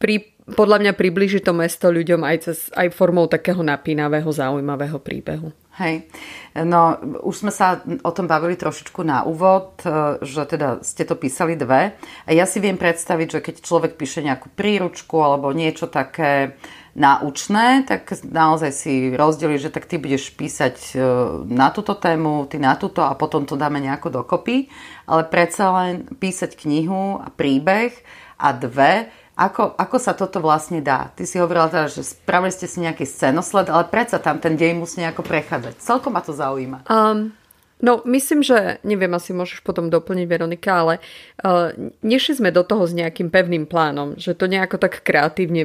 pri, 0.00 0.37
podľa 0.56 0.78
mňa 0.80 0.92
približí 0.96 1.44
to 1.44 1.52
mesto 1.52 1.92
ľuďom 1.92 2.24
aj, 2.24 2.36
cez, 2.40 2.58
aj 2.72 2.88
formou 2.94 3.28
takého 3.28 3.60
napínavého, 3.60 4.28
zaujímavého 4.28 4.96
príbehu. 5.02 5.52
Hej, 5.78 6.10
no 6.66 6.98
už 7.22 7.46
sme 7.46 7.52
sa 7.54 7.78
o 8.02 8.10
tom 8.10 8.26
bavili 8.26 8.58
trošičku 8.58 8.98
na 9.06 9.22
úvod, 9.22 9.78
e, 9.86 10.18
že 10.26 10.42
teda 10.42 10.82
ste 10.82 11.06
to 11.06 11.14
písali 11.14 11.54
dve. 11.54 11.94
A 12.26 12.30
ja 12.34 12.50
si 12.50 12.58
viem 12.58 12.74
predstaviť, 12.74 13.38
že 13.38 13.44
keď 13.44 13.54
človek 13.62 13.92
píše 13.94 14.26
nejakú 14.26 14.50
príručku 14.58 15.22
alebo 15.22 15.54
niečo 15.54 15.86
také 15.86 16.58
náučné, 16.98 17.86
tak 17.86 18.10
naozaj 18.26 18.74
si 18.74 19.14
rozdeli, 19.14 19.54
že 19.54 19.70
tak 19.70 19.86
ty 19.86 20.02
budeš 20.02 20.34
písať 20.34 20.98
e, 20.98 21.06
na 21.46 21.70
túto 21.70 21.94
tému, 21.94 22.50
ty 22.50 22.58
na 22.58 22.74
túto 22.74 23.06
a 23.06 23.14
potom 23.14 23.46
to 23.46 23.54
dáme 23.54 23.78
nejako 23.78 24.26
dokopy. 24.26 24.66
Ale 25.06 25.30
predsa 25.30 25.70
len 25.78 26.10
písať 26.10 26.58
knihu 26.58 27.22
a 27.22 27.30
príbeh 27.30 27.94
a 28.34 28.50
dve 28.50 29.14
ako, 29.38 29.78
ako 29.78 29.96
sa 30.02 30.18
toto 30.18 30.42
vlastne 30.42 30.82
dá? 30.82 31.14
Ty 31.14 31.22
si 31.22 31.38
hovorila 31.38 31.70
teda, 31.70 31.86
že 31.86 32.02
spravili 32.02 32.50
ste 32.50 32.66
si 32.66 32.82
nejaký 32.82 33.06
scénosled, 33.06 33.70
ale 33.70 33.86
predsa 33.86 34.18
tam 34.18 34.42
ten 34.42 34.58
dej 34.58 34.74
musí 34.74 34.98
nejako 34.98 35.22
prechádzať. 35.22 35.78
Celkom 35.78 36.18
ma 36.18 36.26
to 36.26 36.34
zaujíma. 36.34 36.82
Um, 36.90 37.30
No, 37.78 38.02
myslím, 38.02 38.42
že, 38.42 38.82
neviem, 38.82 39.14
asi 39.14 39.30
môžeš 39.30 39.62
potom 39.62 39.86
doplniť 39.86 40.26
Veronika, 40.26 40.82
ale 40.82 40.94
uh, 41.46 41.70
nešli 42.02 42.42
sme 42.42 42.50
do 42.50 42.66
toho 42.66 42.82
s 42.82 42.90
nejakým 42.90 43.30
pevným 43.30 43.70
plánom, 43.70 44.18
že 44.18 44.34
to 44.34 44.50
nejako 44.50 44.82
tak 44.82 45.06
kreatívne 45.06 45.62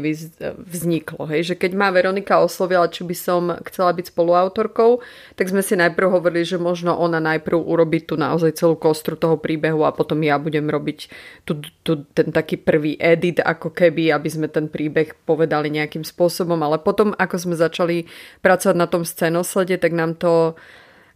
vzniklo, 0.54 1.26
hej, 1.34 1.54
že 1.54 1.56
keď 1.58 1.74
ma 1.74 1.90
Veronika 1.90 2.38
oslovila, 2.38 2.86
či 2.86 3.02
by 3.02 3.16
som 3.18 3.58
chcela 3.66 3.98
byť 3.98 4.14
spoluautorkou, 4.14 5.02
tak 5.34 5.50
sme 5.50 5.66
si 5.66 5.74
najprv 5.74 6.22
hovorili, 6.22 6.46
že 6.46 6.62
možno 6.62 6.94
ona 6.94 7.18
najprv 7.18 7.58
urobí 7.58 8.06
tu 8.06 8.14
naozaj 8.14 8.62
celú 8.62 8.78
kostru 8.78 9.18
toho 9.18 9.42
príbehu 9.42 9.82
a 9.82 9.90
potom 9.90 10.22
ja 10.22 10.38
budem 10.38 10.70
robiť 10.70 11.10
tu, 11.50 11.66
tu, 11.82 12.06
ten 12.14 12.30
taký 12.30 12.62
prvý 12.62 12.94
edit, 13.02 13.42
ako 13.42 13.74
keby, 13.74 14.14
aby 14.14 14.30
sme 14.30 14.46
ten 14.54 14.70
príbeh 14.70 15.18
povedali 15.26 15.74
nejakým 15.74 16.06
spôsobom, 16.06 16.62
ale 16.62 16.78
potom, 16.78 17.18
ako 17.18 17.36
sme 17.42 17.56
začali 17.58 18.06
pracovať 18.46 18.78
na 18.78 18.86
tom 18.86 19.02
scénoslede, 19.02 19.82
tak 19.82 19.98
nám 19.98 20.14
to 20.14 20.54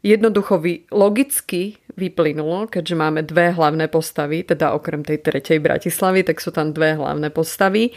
jednoducho 0.06 0.62
vy, 0.62 0.86
logicky 0.94 1.78
vyplynulo, 1.98 2.70
keďže 2.70 2.96
máme 2.96 3.22
dve 3.26 3.54
hlavné 3.58 3.90
postavy, 3.90 4.46
teda 4.46 4.78
okrem 4.78 5.02
tej 5.02 5.22
tretej 5.22 5.58
Bratislavy, 5.58 6.22
tak 6.22 6.38
sú 6.38 6.54
tam 6.54 6.74
dve 6.74 6.94
hlavné 6.94 7.34
postavy 7.34 7.94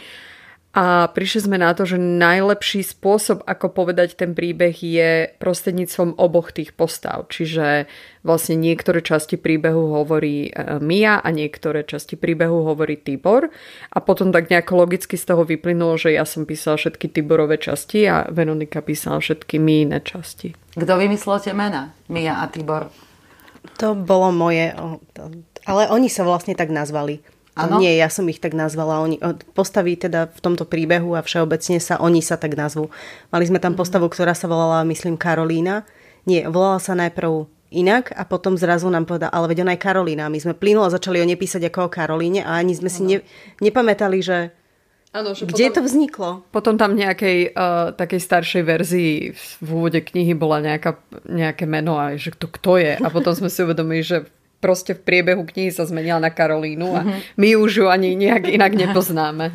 a 0.71 1.11
prišli 1.11 1.51
sme 1.51 1.59
na 1.59 1.75
to, 1.75 1.83
že 1.83 1.99
najlepší 1.99 2.87
spôsob, 2.87 3.43
ako 3.43 3.75
povedať 3.75 4.15
ten 4.15 4.39
príbeh 4.39 4.79
je 4.79 5.27
prostredníctvom 5.43 6.15
oboch 6.15 6.55
tých 6.55 6.79
postav. 6.79 7.27
Čiže 7.27 7.91
vlastne 8.23 8.55
niektoré 8.55 9.03
časti 9.03 9.35
príbehu 9.35 9.91
hovorí 9.99 10.47
e, 10.47 10.79
Mia 10.79 11.19
a 11.19 11.29
niektoré 11.35 11.83
časti 11.83 12.15
príbehu 12.15 12.71
hovorí 12.71 12.95
Tibor. 13.03 13.51
A 13.91 13.99
potom 13.99 14.31
tak 14.31 14.47
nejako 14.47 14.87
logicky 14.87 15.19
z 15.19 15.27
toho 15.27 15.43
vyplynulo, 15.43 15.99
že 15.99 16.15
ja 16.15 16.23
som 16.23 16.47
písala 16.47 16.79
všetky 16.79 17.11
Tiborové 17.11 17.59
časti 17.59 18.07
a 18.07 18.31
Veronika 18.31 18.79
písala 18.79 19.19
všetky 19.19 19.59
Míne 19.59 19.99
časti. 19.99 20.55
Kto 20.79 20.93
vymyslel 20.95 21.43
tie 21.43 21.51
mena? 21.51 21.91
Mia 22.07 22.39
a 22.39 22.47
Tibor? 22.47 22.95
To 23.83 23.99
bolo 23.99 24.31
moje, 24.31 24.71
ale 25.67 25.83
oni 25.91 26.07
sa 26.07 26.23
vlastne 26.23 26.55
tak 26.55 26.71
nazvali. 26.71 27.40
Ano? 27.59 27.83
Nie, 27.83 27.99
ja 27.99 28.07
som 28.07 28.27
ich 28.31 28.39
tak 28.39 28.55
nazvala. 28.55 29.03
Oni, 29.03 29.19
postaví 29.53 29.99
teda 29.99 30.31
v 30.31 30.41
tomto 30.41 30.65
príbehu 30.65 31.19
a 31.19 31.25
všeobecne 31.27 31.83
sa, 31.83 31.99
oni 31.99 32.23
sa 32.23 32.39
tak 32.39 32.55
nazvú. 32.55 32.89
Mali 33.35 33.45
sme 33.51 33.59
tam 33.59 33.75
mhm. 33.75 33.81
postavu, 33.81 34.07
ktorá 34.07 34.33
sa 34.35 34.47
volala, 34.47 34.87
myslím, 34.87 35.19
Karolína. 35.19 35.83
Nie, 36.29 36.47
volala 36.47 36.79
sa 36.79 36.95
najprv 36.95 37.49
inak 37.71 38.11
a 38.19 38.27
potom 38.27 38.59
zrazu 38.59 38.91
nám 38.91 39.07
povedala, 39.07 39.31
ale 39.31 39.55
veď 39.55 39.63
ona 39.63 39.75
je 39.75 39.83
Karolína. 39.83 40.31
My 40.31 40.39
sme 40.43 40.59
plynulo 40.59 40.91
začali 40.91 41.23
o 41.23 41.27
nej 41.27 41.39
písať 41.39 41.71
ako 41.71 41.87
o 41.87 41.93
Karolíne 41.93 42.43
a 42.43 42.59
ani 42.59 42.75
sme 42.75 42.91
ano. 42.91 42.97
si 42.99 43.03
ne, 43.07 43.17
nepamätali, 43.63 44.19
že 44.21 44.39
Ano, 45.11 45.35
že 45.35 45.43
Kde 45.43 45.75
potom, 45.75 45.75
to 45.75 45.81
vzniklo? 45.91 46.31
Potom 46.55 46.75
tam 46.79 46.95
nejakej 46.95 47.51
uh, 47.51 47.91
takej 47.99 48.21
staršej 48.23 48.63
verzii 48.63 49.35
v 49.35 49.69
úvode 49.75 49.99
knihy 50.07 50.39
bola 50.39 50.63
nejaká, 50.63 51.03
nejaké 51.27 51.67
meno 51.67 51.99
a 51.99 52.15
že 52.15 52.31
to 52.31 52.47
kto 52.47 52.79
je. 52.79 52.95
A 52.95 53.11
potom 53.11 53.35
sme 53.35 53.51
si 53.51 53.59
uvedomili, 53.67 54.07
že 54.07 54.31
proste 54.61 54.93
v 54.95 55.03
priebehu 55.03 55.43
knihy 55.49 55.73
sa 55.73 55.89
zmenila 55.89 56.21
na 56.21 56.29
Karolínu 56.29 56.89
a 56.93 57.01
my 57.41 57.49
už 57.57 57.71
ju 57.83 57.87
ani 57.89 58.15
nejak 58.15 58.47
inak 58.53 58.73
nepoznáme. 58.77 59.51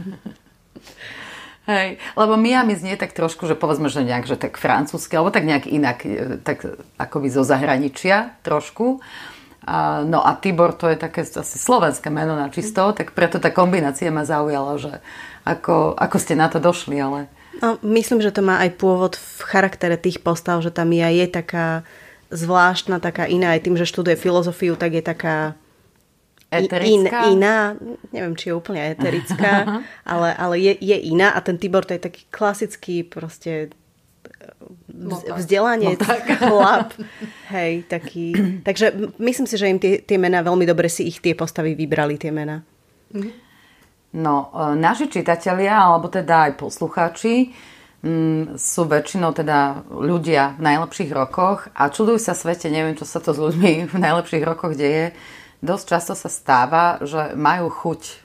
Hej, 1.66 1.98
lebo 2.14 2.38
Mia 2.38 2.62
mi 2.62 2.78
znie 2.78 2.94
tak 2.94 3.10
trošku, 3.18 3.50
že 3.50 3.58
povedzme, 3.58 3.90
že 3.90 4.06
nejak, 4.06 4.30
že 4.30 4.38
tak 4.38 4.62
francúzske, 4.62 5.18
alebo 5.18 5.34
tak 5.34 5.50
nejak 5.50 5.66
inak, 5.66 5.98
e, 6.06 6.38
tak 6.38 6.62
akoby 7.02 7.34
zo 7.34 7.42
zahraničia 7.42 8.38
trošku. 8.46 9.02
A, 9.66 10.06
no 10.06 10.22
a 10.22 10.38
Tibor 10.38 10.78
to 10.78 10.86
je 10.86 10.98
také 11.02 11.26
asi 11.26 11.58
slovenské 11.58 12.14
meno 12.14 12.38
na 12.38 12.54
čisto, 12.54 12.94
tak 12.94 13.18
preto 13.18 13.42
tá 13.42 13.50
kombinácia 13.50 14.14
ma 14.14 14.22
zaujala, 14.22 14.78
že 14.78 15.02
ako, 15.42 15.98
ako 15.98 16.18
ste 16.22 16.38
na 16.38 16.54
to 16.54 16.62
došli, 16.62 17.02
ale... 17.02 17.34
No, 17.66 17.82
myslím, 17.82 18.22
že 18.22 18.30
to 18.30 18.46
má 18.46 18.62
aj 18.62 18.78
pôvod 18.78 19.18
v 19.18 19.42
charaktere 19.50 19.98
tých 19.98 20.22
postav, 20.22 20.62
že 20.62 20.70
tá 20.70 20.86
Mia 20.86 21.10
je 21.10 21.26
taká 21.26 21.82
zvláštna, 22.30 23.00
taká 23.00 23.26
iná, 23.26 23.54
aj 23.54 23.62
tým, 23.66 23.76
že 23.78 23.90
študuje 23.90 24.16
filozofiu, 24.16 24.76
tak 24.76 24.94
je 24.94 25.04
taká? 25.04 25.38
In, 26.56 27.10
iná, 27.36 27.76
neviem, 28.16 28.38
či 28.38 28.48
je 28.48 28.56
úplne 28.56 28.80
eterická, 28.80 29.84
ale, 30.08 30.30
ale 30.40 30.56
je, 30.62 30.74
je 30.80 30.98
iná 31.12 31.36
a 31.36 31.44
ten 31.44 31.60
Tibor 31.60 31.84
to 31.84 31.98
je 31.98 32.06
taký 32.06 32.24
klasický 32.32 33.04
proste 33.04 33.76
vzdelanie 35.36 35.98
chlap. 36.40 36.94
Hej, 37.52 37.84
taký. 37.92 38.34
Takže 38.64 39.16
myslím 39.20 39.48
si, 39.48 39.56
že 39.58 39.70
im 39.70 39.80
tie, 39.80 40.00
tie 40.02 40.18
mená 40.18 40.42
veľmi 40.42 40.64
dobre 40.64 40.88
si 40.88 41.08
ich 41.10 41.20
tie 41.20 41.36
postavy 41.36 41.76
vybrali, 41.76 42.16
tie 42.16 42.32
mená. 42.32 42.64
No, 44.16 44.36
e, 44.56 44.76
naši 44.80 45.12
čitatelia, 45.12 45.76
alebo 45.76 46.08
teda 46.08 46.52
aj 46.52 46.54
poslucháči, 46.56 47.52
sú 48.56 48.82
väčšinou 48.86 49.34
teda 49.34 49.82
ľudia 49.90 50.54
v 50.56 50.62
najlepších 50.62 51.10
rokoch 51.10 51.74
a 51.74 51.90
čudujú 51.90 52.22
sa 52.22 52.38
svete, 52.38 52.70
neviem, 52.70 52.94
čo 52.94 53.10
sa 53.10 53.18
to 53.18 53.34
s 53.34 53.42
ľuďmi 53.42 53.86
v 53.94 53.98
najlepších 53.98 54.46
rokoch 54.46 54.78
deje. 54.78 55.18
Dosť 55.66 55.86
často 55.90 56.14
sa 56.14 56.30
stáva, 56.30 57.02
že 57.02 57.34
majú 57.34 57.74
chuť 57.74 58.22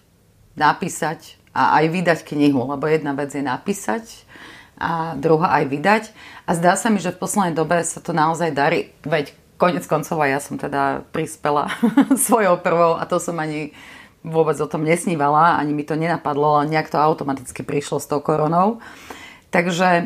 napísať 0.61 1.41
a 1.57 1.81
aj 1.81 1.85
vydať 1.97 2.19
knihu, 2.29 2.69
lebo 2.69 2.85
jedna 2.85 3.17
vec 3.17 3.33
je 3.33 3.41
napísať 3.41 4.29
a 4.77 5.17
druhá 5.17 5.61
aj 5.61 5.65
vydať. 5.73 6.05
A 6.45 6.51
zdá 6.53 6.77
sa 6.77 6.93
mi, 6.93 7.01
že 7.01 7.17
v 7.17 7.21
poslednej 7.21 7.57
dobe 7.57 7.81
sa 7.81 8.05
to 8.05 8.13
naozaj 8.13 8.53
darí, 8.53 8.93
veď 9.09 9.33
konec 9.57 9.85
koncov 9.89 10.21
ja 10.25 10.41
som 10.41 10.61
teda 10.61 11.09
prispela 11.13 11.73
svojou 12.29 12.61
prvou 12.61 13.01
a 13.01 13.05
to 13.09 13.17
som 13.17 13.37
ani 13.41 13.73
vôbec 14.21 14.57
o 14.61 14.69
tom 14.69 14.85
nesnívala, 14.85 15.57
ani 15.57 15.73
mi 15.73 15.85
to 15.85 15.97
nenapadlo, 15.97 16.61
ale 16.61 16.69
nejak 16.69 16.93
to 16.93 17.01
automaticky 17.01 17.65
prišlo 17.65 17.97
s 17.97 18.09
tou 18.09 18.21
koronou. 18.21 18.81
Takže 19.50 19.88
e, 19.90 20.02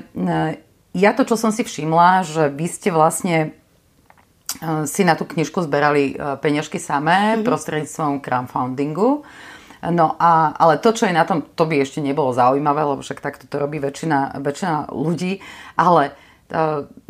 ja 0.97 1.11
to, 1.13 1.23
čo 1.29 1.37
som 1.37 1.53
si 1.53 1.65
všimla, 1.65 2.25
že 2.25 2.49
vy 2.49 2.67
ste 2.69 2.89
vlastne 2.89 3.37
e, 3.45 4.89
si 4.89 5.05
na 5.05 5.15
tú 5.15 5.29
knižku 5.29 5.61
zberali 5.65 6.17
e, 6.17 6.41
peňažky 6.41 6.81
samé 6.81 7.37
mm-hmm. 7.37 7.45
prostredníctvom 7.45 8.25
crowdfundingu. 8.25 9.25
No 9.85 10.17
a, 10.17 10.57
ale 10.57 10.81
to, 10.81 10.97
čo 10.97 11.05
je 11.05 11.13
na 11.13 11.29
tom, 11.29 11.45
to 11.45 11.69
by 11.69 11.85
ešte 11.85 12.01
nebolo 12.01 12.33
zaujímavé, 12.33 12.89
lebo 12.89 13.05
však 13.05 13.21
takto 13.21 13.45
to 13.45 13.61
robí 13.61 13.77
väčšina, 13.77 14.41
väčšina 14.41 14.89
ľudí, 14.89 15.45
ale 15.77 16.17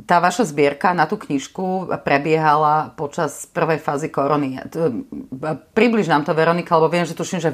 tá 0.05 0.17
vaša 0.21 0.49
zbierka 0.49 0.93
na 0.93 1.09
tú 1.09 1.17
knižku 1.17 1.89
prebiehala 2.05 2.93
počas 2.97 3.49
prvej 3.49 3.81
fázy 3.81 4.09
korony. 4.13 4.61
Približ 5.73 6.09
nám 6.09 6.29
to, 6.29 6.37
Veronika, 6.37 6.77
lebo 6.77 6.93
viem, 6.93 7.09
že 7.09 7.17
tuším, 7.17 7.41
že 7.41 7.51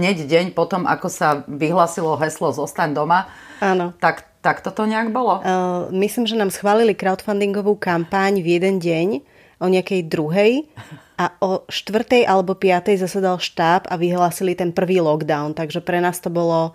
hneď 0.00 0.24
deň 0.24 0.46
potom, 0.56 0.88
ako 0.88 1.08
sa 1.12 1.44
vyhlasilo 1.44 2.16
heslo 2.16 2.52
Zostaň 2.56 2.96
doma, 2.96 3.28
Áno. 3.60 3.92
tak, 4.00 4.24
tak 4.40 4.64
toto 4.64 4.88
nejak 4.88 5.12
bolo? 5.12 5.44
Uh, 5.44 5.92
myslím, 5.92 6.24
že 6.24 6.40
nám 6.40 6.48
schválili 6.48 6.96
crowdfundingovú 6.96 7.76
kampaň 7.76 8.40
v 8.40 8.60
jeden 8.60 8.80
deň 8.80 9.08
o 9.60 9.68
nejakej 9.68 10.08
druhej 10.08 10.52
a 11.20 11.36
o 11.44 11.68
štvrtej 11.68 12.24
alebo 12.24 12.56
piatej 12.56 12.96
zasadal 13.04 13.36
štáb 13.36 13.84
a 13.92 14.00
vyhlásili 14.00 14.56
ten 14.56 14.72
prvý 14.72 15.04
lockdown, 15.04 15.52
takže 15.52 15.84
pre 15.84 16.00
nás 16.00 16.16
to 16.16 16.32
bolo 16.32 16.72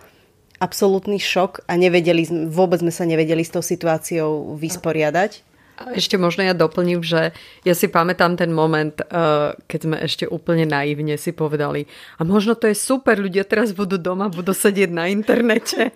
absolútny 0.59 1.19
šok 1.19 1.67
a 1.67 1.73
nevedeli, 1.75 2.25
vôbec 2.47 2.79
sme 2.79 2.93
sa 2.93 3.03
nevedeli 3.03 3.43
s 3.43 3.53
tou 3.53 3.63
situáciou 3.63 4.55
vysporiadať. 4.55 5.55
A 5.75 5.91
ešte 5.91 6.15
možno 6.15 6.47
ja 6.47 6.55
doplním, 6.55 7.03
že 7.03 7.35
ja 7.67 7.73
si 7.75 7.91
pamätám 7.91 8.39
ten 8.39 8.47
moment, 8.55 8.95
eh, 8.95 9.51
keď 9.67 9.79
sme 9.83 9.97
ešte 9.99 10.23
úplne 10.23 10.63
naivne 10.63 11.19
si 11.19 11.35
povedali 11.35 11.83
a 12.15 12.23
možno 12.23 12.55
to 12.55 12.71
je 12.71 12.77
super, 12.79 13.19
ľudia 13.19 13.43
teraz 13.43 13.75
budú 13.75 13.99
doma, 13.99 14.31
budú 14.31 14.55
sedieť 14.55 14.87
na 14.87 15.11
internete. 15.11 15.91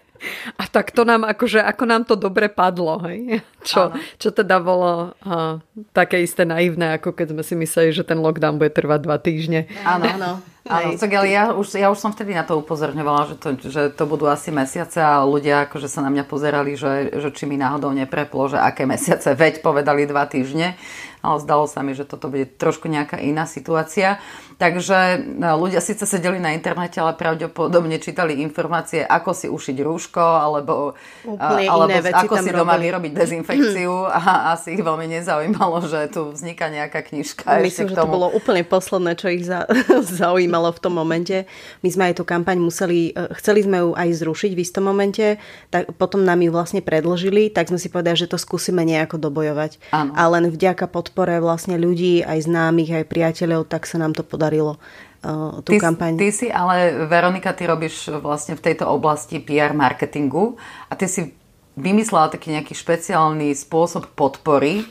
A 0.59 0.63
tak 0.67 0.91
to 0.91 1.07
nám 1.07 1.23
akože, 1.23 1.63
ako 1.63 1.83
nám 1.87 2.03
to 2.03 2.15
dobre 2.19 2.51
padlo, 2.51 2.99
hej? 3.07 3.41
Čo, 3.63 3.91
čo 4.19 4.29
teda 4.31 4.59
bolo 4.59 5.11
uh, 5.11 5.59
také 5.91 6.23
isté 6.23 6.47
naivné, 6.47 6.99
ako 6.99 7.15
keď 7.15 7.35
sme 7.35 7.43
si 7.43 7.53
mysleli, 7.59 7.89
že 7.91 8.07
ten 8.07 8.19
lockdown 8.19 8.59
bude 8.59 8.71
trvať 8.71 8.99
dva 9.03 9.17
týždne. 9.19 9.67
Áno, 9.83 10.05
áno. 10.05 10.31
Áno, 10.69 10.93
tak 11.01 11.09
ale 11.17 11.33
ja 11.33 11.49
už, 11.49 11.81
ja 11.81 11.89
už 11.89 11.97
som 11.97 12.13
vtedy 12.13 12.37
na 12.37 12.45
to 12.45 12.61
upozorňovala, 12.61 13.33
že 13.33 13.35
to, 13.41 13.47
že 13.57 13.89
to 13.89 14.05
budú 14.05 14.29
asi 14.29 14.53
mesiace 14.53 15.01
a 15.01 15.25
ľudia 15.25 15.65
akože 15.65 15.89
sa 15.89 16.05
na 16.05 16.13
mňa 16.13 16.29
pozerali, 16.29 16.77
že, 16.77 17.09
že 17.09 17.33
či 17.33 17.49
mi 17.49 17.57
náhodou 17.57 17.89
nepreplo, 17.89 18.53
že 18.53 18.61
aké 18.61 18.85
mesiace, 18.85 19.33
veď 19.33 19.65
povedali 19.65 20.05
dva 20.05 20.29
týždne 20.29 20.77
ale 21.19 21.37
zdalo 21.43 21.67
sa 21.67 21.83
mi, 21.83 21.91
že 21.91 22.07
toto 22.07 22.31
bude 22.31 22.47
trošku 22.47 22.87
nejaká 22.87 23.19
iná 23.19 23.43
situácia. 23.43 24.19
Takže 24.59 25.23
no, 25.39 25.55
ľudia 25.55 25.79
síce 25.79 26.03
sedeli 26.03 26.35
na 26.35 26.51
internete, 26.51 26.99
ale 26.99 27.15
pravdepodobne 27.15 27.95
čítali 27.95 28.43
informácie, 28.43 29.07
ako 29.07 29.31
si 29.31 29.47
ušiť 29.47 29.77
rúško, 29.79 30.19
alebo, 30.19 30.99
alebo 31.39 31.95
ako 31.95 32.35
si 32.43 32.51
doma 32.51 32.75
robili. 32.75 32.91
vyrobiť 32.91 33.11
dezinfekciu 33.15 33.91
a 34.19 34.51
asi 34.55 34.75
ich 34.75 34.83
veľmi 34.83 35.07
nezaujímalo, 35.15 35.87
že 35.87 36.11
tu 36.11 36.35
vzniká 36.35 36.67
nejaká 36.67 37.07
knižka. 37.07 37.47
Myslím, 37.63 37.95
že 37.95 38.03
to 38.03 38.11
bolo 38.11 38.27
úplne 38.35 38.67
posledné, 38.67 39.15
čo 39.15 39.31
ich 39.31 39.47
zaujímalo 40.19 40.75
v 40.75 40.79
tom 40.83 40.91
momente. 40.91 41.47
My 41.79 41.89
sme 41.91 42.11
aj 42.11 42.19
tú 42.19 42.27
kampaň 42.27 42.59
museli, 42.59 43.15
e, 43.15 43.31
chceli 43.39 43.63
sme 43.63 43.79
ju 43.79 43.89
aj 43.95 44.11
zrušiť 44.11 44.51
v 44.55 44.59
istom 44.59 44.83
momente, 44.83 45.39
tak 45.71 45.87
potom 45.95 46.27
nám 46.27 46.43
ju 46.43 46.51
vlastne 46.51 46.83
predložili, 46.83 47.47
tak 47.47 47.71
sme 47.71 47.79
si 47.79 47.87
povedali, 47.87 48.19
že 48.19 48.27
to 48.27 48.35
skúsime 48.35 48.83
nejako 48.83 49.23
dobojovať. 49.23 49.79
Ano. 49.95 50.11
A 50.19 50.23
len 50.35 50.51
vďaka 50.51 50.91
pod 50.91 51.08
podpore 51.09 51.41
vlastne 51.41 51.81
ľudí, 51.81 52.21
aj 52.21 52.45
známych, 52.45 53.01
aj 53.01 53.09
priateľov, 53.09 53.65
tak 53.65 53.89
sa 53.89 53.97
nám 53.97 54.13
to 54.13 54.21
podarilo 54.21 54.77
uh, 55.25 55.57
tú 55.65 55.73
ty, 55.73 55.81
kampaň. 55.81 56.21
Ty 56.21 56.29
si 56.29 56.53
ale, 56.53 57.09
Veronika, 57.09 57.49
ty 57.57 57.65
robíš 57.65 58.13
vlastne 58.21 58.53
v 58.53 58.61
tejto 58.61 58.85
oblasti 58.85 59.41
PR 59.41 59.73
marketingu 59.73 60.61
a 60.85 60.93
ty 60.93 61.09
si 61.09 61.33
vymyslela 61.73 62.29
taký 62.29 62.53
nejaký 62.53 62.77
špeciálny 62.77 63.57
spôsob 63.57 64.13
podpory, 64.13 64.85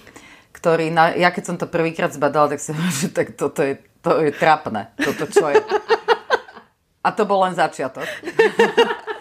ktorý, 0.51 0.91
na, 0.91 1.15
ja 1.15 1.31
keď 1.31 1.45
som 1.47 1.57
to 1.57 1.71
prvýkrát 1.71 2.11
zbadala, 2.11 2.51
tak 2.51 2.59
si 2.59 2.75
že 2.99 3.15
tak 3.15 3.39
toto 3.39 3.63
je, 3.63 3.79
to 4.03 4.19
je 4.27 4.35
trapné, 4.35 4.91
toto 4.99 5.31
čo 5.31 5.55
je. 5.55 5.63
A 7.07 7.15
to 7.15 7.23
bol 7.25 7.47
len 7.47 7.55
začiatok. 7.55 8.05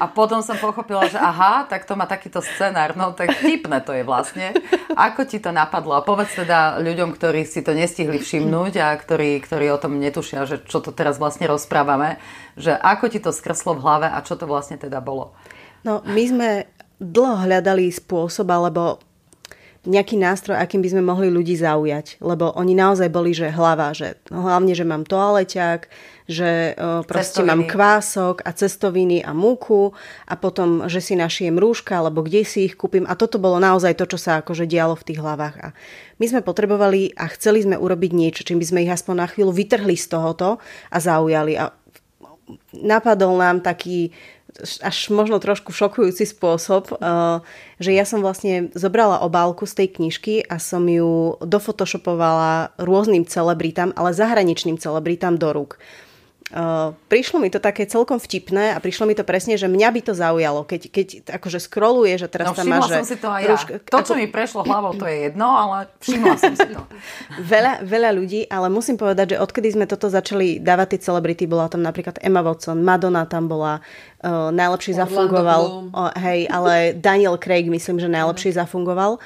A 0.00 0.08
potom 0.08 0.40
som 0.40 0.56
pochopila, 0.56 1.04
že 1.12 1.20
aha, 1.20 1.68
tak 1.68 1.84
to 1.84 1.92
má 1.92 2.08
takýto 2.08 2.40
scenár, 2.40 2.96
no 2.96 3.12
tak 3.12 3.36
vtipné 3.36 3.84
to 3.84 3.92
je 3.92 4.00
vlastne. 4.00 4.56
Ako 4.96 5.28
ti 5.28 5.36
to 5.36 5.52
napadlo? 5.52 6.00
A 6.00 6.00
povedz 6.00 6.40
teda 6.40 6.80
ľuďom, 6.80 7.12
ktorí 7.12 7.44
si 7.44 7.60
to 7.60 7.76
nestihli 7.76 8.16
všimnúť 8.16 8.80
a 8.80 8.96
ktorí, 8.96 9.36
ktorí 9.44 9.68
o 9.68 9.76
tom 9.76 10.00
netušia, 10.00 10.48
že 10.48 10.64
čo 10.64 10.80
to 10.80 10.96
teraz 10.96 11.20
vlastne 11.20 11.44
rozprávame, 11.44 12.16
že 12.56 12.72
ako 12.72 13.12
ti 13.12 13.20
to 13.20 13.28
skreslo 13.28 13.76
v 13.76 13.84
hlave 13.84 14.08
a 14.08 14.18
čo 14.24 14.40
to 14.40 14.48
vlastne 14.48 14.80
teda 14.80 15.04
bolo? 15.04 15.36
No, 15.84 16.00
my 16.08 16.24
sme 16.24 16.48
dlho 17.00 17.48
hľadali 17.48 17.88
spôsob, 17.92 18.48
alebo 18.48 19.00
nejaký 19.88 20.20
nástroj, 20.20 20.60
akým 20.60 20.84
by 20.84 20.92
sme 20.92 21.02
mohli 21.04 21.32
ľudí 21.32 21.56
zaujať. 21.56 22.20
Lebo 22.20 22.52
oni 22.52 22.76
naozaj 22.76 23.08
boli, 23.08 23.32
že 23.32 23.48
hlava, 23.48 23.96
že 23.96 24.20
hlavne, 24.28 24.76
že 24.76 24.84
mám 24.84 25.08
toaleťák, 25.08 25.80
že 26.30 26.76
uh, 26.76 27.02
proste 27.08 27.40
cestoviny. 27.40 27.48
mám 27.48 27.62
kvások 27.66 28.44
a 28.44 28.50
cestoviny 28.52 29.18
a 29.24 29.32
múku 29.32 29.96
a 30.28 30.36
potom, 30.36 30.86
že 30.86 31.00
si 31.00 31.16
našijem 31.16 31.56
rúška 31.56 31.98
alebo 31.98 32.22
kde 32.22 32.44
si 32.44 32.68
ich 32.68 32.76
kúpim 32.76 33.08
a 33.08 33.16
toto 33.16 33.40
bolo 33.40 33.56
naozaj 33.56 33.96
to, 33.96 34.04
čo 34.04 34.18
sa 34.20 34.44
akože 34.44 34.68
dialo 34.68 34.94
v 34.94 35.06
tých 35.10 35.18
hlavách. 35.18 35.56
A 35.58 35.68
my 36.20 36.26
sme 36.28 36.40
potrebovali 36.44 37.16
a 37.16 37.26
chceli 37.32 37.64
sme 37.64 37.80
urobiť 37.80 38.10
niečo, 38.12 38.44
čím 38.44 38.60
by 38.60 38.66
sme 38.68 38.82
ich 38.84 38.92
aspoň 38.92 39.14
na 39.16 39.26
chvíľu 39.26 39.50
vytrhli 39.56 39.96
z 39.96 40.06
tohoto 40.06 40.60
a 40.92 40.96
zaujali. 41.00 41.56
A 41.56 41.72
napadol 42.76 43.38
nám 43.40 43.64
taký 43.64 44.14
až 44.82 44.96
možno 45.14 45.38
trošku 45.38 45.70
šokujúci 45.72 46.26
spôsob, 46.26 46.94
eh, 46.94 47.40
že 47.78 47.90
ja 47.94 48.04
som 48.04 48.20
vlastne 48.20 48.68
zobrala 48.74 49.22
obálku 49.22 49.64
z 49.64 49.84
tej 49.84 49.88
knižky 49.96 50.34
a 50.44 50.58
som 50.58 50.84
ju 50.90 51.38
dofotoshopovala 51.40 52.74
rôznym 52.76 53.24
celebritám, 53.24 53.94
ale 53.94 54.16
zahraničným 54.16 54.76
celebritám 54.76 55.38
do 55.38 55.54
rúk. 55.54 55.78
Uh, 56.50 56.98
prišlo 57.06 57.38
mi 57.38 57.46
to 57.46 57.62
také 57.62 57.86
celkom 57.86 58.18
vtipné 58.18 58.74
a 58.74 58.82
prišlo 58.82 59.06
mi 59.06 59.14
to 59.14 59.22
presne, 59.22 59.54
že 59.54 59.70
mňa 59.70 59.88
by 59.94 60.00
to 60.02 60.12
zaujalo, 60.18 60.66
keď, 60.66 60.80
keď 60.90 61.06
akože 61.38 61.62
scrolluje, 61.62 62.18
že 62.18 62.26
teraz 62.26 62.50
no, 62.50 62.58
tam 62.58 62.66
má, 62.66 62.82
že... 62.82 62.98
som 62.98 63.06
si 63.06 63.16
to 63.22 63.30
aj 63.30 63.42
ja. 63.46 63.54
To, 63.86 63.98
čo 64.02 64.14
ako... 64.14 64.18
mi 64.18 64.26
prešlo 64.26 64.66
hlavou, 64.66 64.98
to 64.98 65.06
je 65.06 65.30
jedno, 65.30 65.46
ale 65.46 65.86
všimla 66.02 66.34
som 66.42 66.54
si 66.58 66.66
to. 66.74 66.82
veľa, 67.54 67.86
veľa 67.86 68.10
ľudí, 68.18 68.40
ale 68.50 68.66
musím 68.66 68.98
povedať, 68.98 69.34
že 69.34 69.36
odkedy 69.38 69.78
sme 69.78 69.86
toto 69.86 70.10
začali 70.10 70.58
dávať 70.58 70.98
tie 70.98 71.06
celebrity, 71.06 71.46
bola 71.46 71.70
tam 71.70 71.86
napríklad 71.86 72.18
Emma 72.18 72.42
Watson, 72.42 72.82
Madonna 72.82 73.30
tam 73.30 73.46
bola, 73.46 73.78
uh, 74.26 74.50
najlepšie 74.50 74.98
Orlando 74.98 75.06
zafungoval, 75.06 75.62
uh, 75.94 76.10
hej, 76.18 76.50
ale 76.50 76.98
Daniel 76.98 77.38
Craig 77.38 77.70
myslím, 77.70 78.02
že 78.02 78.10
najlepšie 78.10 78.58
zafungoval 78.58 79.22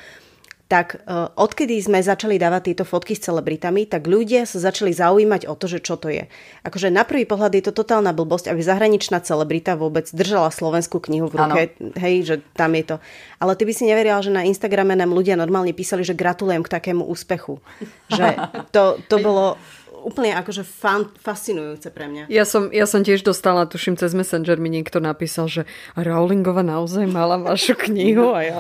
tak 0.75 1.07
uh, 1.07 1.31
odkedy 1.39 1.79
sme 1.79 2.03
začali 2.03 2.35
dávať 2.35 2.75
tieto 2.75 2.83
fotky 2.83 3.15
s 3.15 3.31
celebritami, 3.31 3.87
tak 3.87 4.11
ľudia 4.11 4.43
sa 4.43 4.59
začali 4.59 4.91
zaujímať 4.91 5.47
o 5.47 5.55
to, 5.55 5.71
že 5.71 5.79
čo 5.79 5.95
to 5.95 6.11
je. 6.11 6.27
Akože 6.67 6.91
na 6.91 7.07
prvý 7.07 7.31
pohľad 7.31 7.55
je 7.55 7.71
to 7.71 7.79
totálna 7.79 8.11
blbosť, 8.11 8.51
aby 8.51 8.59
zahraničná 8.59 9.23
celebrita 9.23 9.79
vôbec 9.79 10.11
držala 10.11 10.51
slovenskú 10.51 10.99
knihu 10.99 11.31
v 11.31 11.39
ruke. 11.39 11.63
Ano. 11.79 11.95
Hej, 11.95 12.15
že 12.27 12.37
tam 12.59 12.75
je 12.75 12.91
to. 12.91 12.97
Ale 13.39 13.55
ty 13.55 13.63
by 13.63 13.71
si 13.71 13.87
neverila, 13.87 14.19
že 14.19 14.35
na 14.35 14.43
Instagrame 14.43 14.99
nám 14.99 15.15
ľudia 15.15 15.39
normálne 15.39 15.71
písali, 15.71 16.03
že 16.03 16.19
gratulujem 16.19 16.67
k 16.67 16.73
takému 16.75 17.07
úspechu. 17.07 17.63
Že 18.11 18.35
to, 18.75 18.99
to 19.07 19.17
bolo 19.31 19.55
úplne 20.03 20.35
akože 20.35 20.67
fan, 20.67 21.07
fascinujúce 21.21 21.89
pre 21.95 22.11
mňa. 22.11 22.23
Ja 22.33 22.43
som, 22.43 22.73
ja 22.75 22.85
som 22.89 23.07
tiež 23.07 23.23
dostala, 23.23 23.69
tuším, 23.69 23.95
cez 23.95 24.13
Messenger 24.13 24.59
mi 24.59 24.73
niekto 24.73 24.99
napísal, 24.99 25.47
že 25.47 25.63
Rowlingova 25.95 26.67
naozaj 26.67 27.07
mala 27.07 27.39
vašu 27.39 27.79
knihu 27.89 28.35
a 28.35 28.41
ja, 28.43 28.59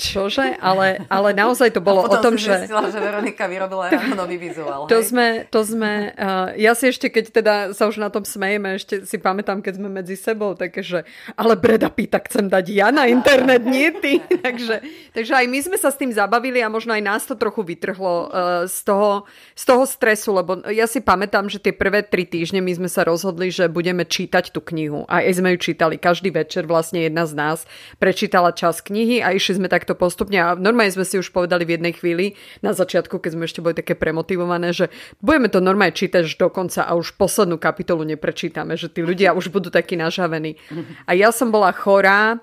čože? 0.00 0.56
Ale, 0.58 1.04
ale 1.12 1.36
naozaj 1.36 1.76
to 1.76 1.84
bolo 1.84 2.08
o 2.08 2.16
tom, 2.18 2.40
že... 2.40 2.66
Zistila, 2.66 2.88
že 2.88 2.98
Veronika 2.98 3.44
vyrobila 3.44 3.92
nový 4.16 4.40
vizuál. 4.40 4.88
To 4.88 4.98
hej? 4.98 5.12
sme, 5.12 5.26
to 5.52 5.60
sme 5.62 6.14
uh, 6.16 6.52
ja 6.56 6.72
si 6.76 6.90
ešte, 6.90 7.10
keď 7.10 7.24
teda 7.30 7.54
sa 7.76 7.88
už 7.88 8.00
na 8.00 8.08
tom 8.08 8.22
smejeme, 8.22 8.76
ešte 8.76 9.04
si 9.04 9.16
pamätám, 9.18 9.64
keď 9.64 9.80
sme 9.80 9.88
medzi 9.90 10.14
sebou, 10.14 10.54
také, 10.54 10.84
že 10.84 11.02
ale 11.34 11.56
Breda 11.58 11.90
Pita 11.90 12.20
chcem 12.22 12.46
dať 12.46 12.64
ja 12.70 12.88
na 12.94 13.08
internet, 13.10 13.64
nie 13.66 13.90
ty. 13.98 14.22
takže, 14.46 14.84
takže 15.16 15.32
aj 15.34 15.46
my 15.48 15.58
sme 15.64 15.76
sa 15.80 15.90
s 15.90 15.98
tým 15.98 16.12
zabavili 16.14 16.62
a 16.62 16.72
možno 16.72 16.94
aj 16.94 17.02
nás 17.02 17.22
to 17.26 17.34
trochu 17.34 17.64
vytrhlo 17.64 18.28
uh, 18.28 18.64
z, 18.68 18.78
toho, 18.86 19.24
z 19.56 19.64
toho 19.66 19.84
stresu, 19.84 20.30
lebo 20.36 20.60
ja 20.70 20.86
si 20.86 21.02
pamätám, 21.04 21.50
že 21.50 21.58
tie 21.58 21.74
prvé 21.74 22.06
tri 22.06 22.24
týždne 22.24 22.62
my 22.64 22.72
sme 22.78 22.88
sa 22.88 23.04
rozhodli, 23.04 23.50
že 23.50 23.68
budeme 23.68 24.06
čítať 24.06 24.54
tú 24.54 24.62
knihu. 24.62 25.04
A 25.10 25.26
aj 25.26 25.42
sme 25.42 25.54
ju 25.54 25.58
čítali 25.60 25.98
každý 25.98 26.30
večer, 26.32 26.64
vlastne 26.64 27.04
jedna 27.04 27.26
z 27.26 27.36
nás 27.36 27.58
prečítala 27.98 28.54
čas 28.54 28.80
knihy 28.80 29.20
a 29.20 29.34
išli 29.34 29.60
sme 29.60 29.68
takto 29.68 29.98
postupne 29.98 30.38
a 30.40 30.54
normálne 30.56 30.94
sme 30.94 31.04
si 31.04 31.18
už 31.18 31.34
povedali 31.34 31.66
v 31.66 31.76
jednej 31.76 31.94
chvíli 31.94 32.26
na 32.64 32.72
začiatku, 32.72 33.20
keď 33.20 33.30
sme 33.36 33.44
ešte 33.44 33.60
boli 33.60 33.74
také 33.76 33.98
premotivované, 33.98 34.72
že 34.72 34.88
budeme 35.20 35.50
to 35.50 35.58
normálne 35.58 35.92
čítať 35.92 36.24
až 36.24 36.34
do 36.38 36.48
konca 36.48 36.86
a 36.86 36.94
už 36.96 37.18
poslednú 37.18 37.60
kapitolu 37.60 38.06
neprečítame, 38.06 38.78
že 38.78 38.88
tí 38.88 39.02
ľudia 39.04 39.34
už 39.36 39.50
budú 39.52 39.68
takí 39.68 39.98
nažavení. 39.98 40.56
A 41.04 41.12
ja 41.18 41.34
som 41.34 41.52
bola 41.52 41.74
chorá, 41.74 42.40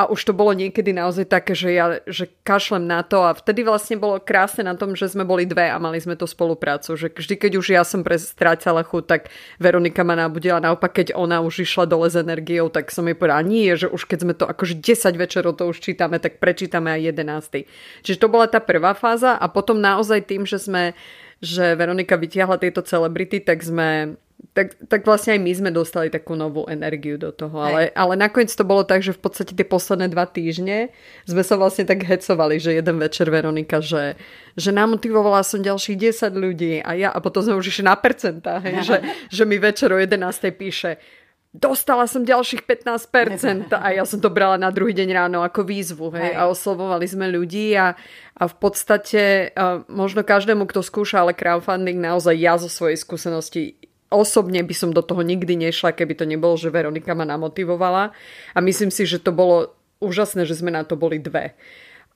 a 0.00 0.08
už 0.08 0.20
to 0.24 0.32
bolo 0.32 0.56
niekedy 0.56 0.96
naozaj 0.96 1.28
také, 1.28 1.52
že 1.52 1.76
ja 1.76 2.00
že 2.08 2.32
kašlem 2.40 2.88
na 2.88 3.04
to 3.04 3.20
a 3.20 3.36
vtedy 3.36 3.60
vlastne 3.60 4.00
bolo 4.00 4.16
krásne 4.16 4.64
na 4.64 4.72
tom, 4.72 4.96
že 4.96 5.12
sme 5.12 5.28
boli 5.28 5.44
dve 5.44 5.68
a 5.68 5.76
mali 5.76 6.00
sme 6.00 6.16
to 6.16 6.24
spoluprácu, 6.24 6.96
že 6.96 7.12
vždy, 7.12 7.36
keď 7.36 7.52
už 7.60 7.66
ja 7.76 7.84
som 7.84 8.00
strácala 8.00 8.80
chuť, 8.80 9.04
tak 9.04 9.28
Veronika 9.60 10.00
ma 10.00 10.16
nabudila, 10.16 10.56
naopak 10.56 11.04
keď 11.04 11.12
ona 11.12 11.44
už 11.44 11.68
išla 11.68 11.84
dole 11.84 12.08
s 12.08 12.16
energiou, 12.16 12.72
tak 12.72 12.88
som 12.88 13.04
jej 13.04 13.12
povedala, 13.12 13.44
nie, 13.44 13.76
že 13.76 13.92
už 13.92 14.08
keď 14.08 14.18
sme 14.24 14.32
to 14.32 14.48
akože 14.48 14.80
10 14.80 15.20
večerov 15.20 15.60
to 15.60 15.68
už 15.68 15.84
čítame, 15.84 16.16
tak 16.16 16.40
prečítame 16.40 16.88
aj 16.96 17.12
11. 17.12 17.68
Čiže 18.00 18.16
to 18.24 18.32
bola 18.32 18.48
tá 18.48 18.64
prvá 18.64 18.96
fáza 18.96 19.36
a 19.36 19.46
potom 19.52 19.76
naozaj 19.76 20.24
tým, 20.24 20.48
že 20.48 20.56
sme 20.56 20.96
že 21.40 21.72
Veronika 21.74 22.20
vytiahla 22.20 22.60
tieto 22.60 22.84
celebrity, 22.84 23.40
tak 23.40 23.64
sme 23.64 24.20
tak, 24.50 24.74
tak 24.88 25.04
vlastne 25.04 25.36
aj 25.36 25.40
my 25.40 25.52
sme 25.52 25.70
dostali 25.70 26.08
takú 26.08 26.32
novú 26.32 26.64
energiu 26.66 27.20
do 27.20 27.30
toho. 27.30 27.60
Ale, 27.60 27.92
ale 27.92 28.14
nakoniec 28.16 28.50
to 28.50 28.64
bolo 28.64 28.82
tak, 28.82 29.04
že 29.04 29.12
v 29.12 29.20
podstate 29.20 29.52
tie 29.52 29.66
posledné 29.68 30.08
dva 30.08 30.24
týždne 30.24 30.90
sme 31.28 31.44
sa 31.44 31.60
vlastne 31.60 31.84
tak 31.84 32.02
hecovali, 32.02 32.56
že 32.56 32.74
jeden 32.74 32.96
večer 32.98 33.28
Veronika, 33.28 33.84
že, 33.84 34.16
že 34.56 34.72
namotivovala 34.72 35.44
som 35.44 35.60
ďalších 35.60 36.16
10 36.16 36.34
ľudí 36.34 36.74
a 36.80 36.90
ja, 36.96 37.08
a 37.12 37.18
potom 37.20 37.44
sme 37.44 37.54
už 37.60 37.68
išli 37.68 37.84
na 37.84 37.94
percentá, 37.94 38.58
hej, 38.64 38.82
že, 38.88 38.96
že 39.28 39.42
mi 39.44 39.60
večer 39.60 39.92
o 39.92 39.98
11. 40.00 40.18
píše 40.56 40.96
dostala 41.50 42.06
som 42.06 42.22
ďalších 42.22 42.66
15% 42.70 43.74
a 43.74 43.86
ja 43.94 44.04
som 44.06 44.18
to 44.22 44.30
brala 44.30 44.56
na 44.58 44.70
druhý 44.70 44.94
deň 44.94 45.08
ráno 45.10 45.38
ako 45.42 45.66
výzvu 45.66 46.14
hej, 46.14 46.32
hej. 46.32 46.34
a 46.38 46.46
oslovovali 46.46 47.06
sme 47.06 47.26
ľudí 47.30 47.74
a, 47.74 47.98
a 48.38 48.44
v 48.46 48.54
podstate 48.58 49.50
a 49.54 49.82
možno 49.90 50.22
každému, 50.22 50.66
kto 50.70 50.82
skúša 50.82 51.26
ale 51.26 51.34
crowdfunding, 51.34 51.98
naozaj 51.98 52.34
ja 52.38 52.54
zo 52.58 52.70
svojej 52.70 52.98
skúsenosti 52.98 53.80
osobne 54.10 54.60
by 54.66 54.74
som 54.74 54.90
do 54.90 55.00
toho 55.00 55.22
nikdy 55.22 55.54
nešla, 55.54 55.94
keby 55.94 56.18
to 56.18 56.26
nebolo, 56.26 56.58
že 56.58 56.74
Veronika 56.74 57.14
ma 57.14 57.22
namotivovala. 57.22 58.10
A 58.52 58.58
myslím 58.58 58.90
si, 58.90 59.06
že 59.06 59.22
to 59.22 59.30
bolo 59.30 59.72
úžasné, 60.02 60.44
že 60.44 60.58
sme 60.58 60.74
na 60.74 60.82
to 60.82 60.98
boli 60.98 61.22
dve. 61.22 61.54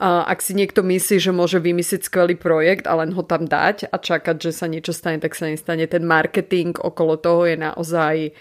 A 0.02 0.26
ak 0.26 0.42
si 0.42 0.58
niekto 0.58 0.82
myslí, 0.82 1.22
že 1.22 1.30
môže 1.30 1.62
vymyslieť 1.62 2.10
skvelý 2.10 2.34
projekt 2.34 2.90
a 2.90 2.98
len 2.98 3.14
ho 3.14 3.22
tam 3.22 3.46
dať 3.46 3.94
a 3.94 3.96
čakať, 3.96 4.42
že 4.42 4.50
sa 4.50 4.66
niečo 4.66 4.90
stane, 4.90 5.22
tak 5.22 5.38
sa 5.38 5.46
nestane. 5.46 5.86
Ten 5.86 6.02
marketing 6.02 6.74
okolo 6.74 7.14
toho 7.14 7.46
je 7.46 7.54
naozaj 7.54 8.34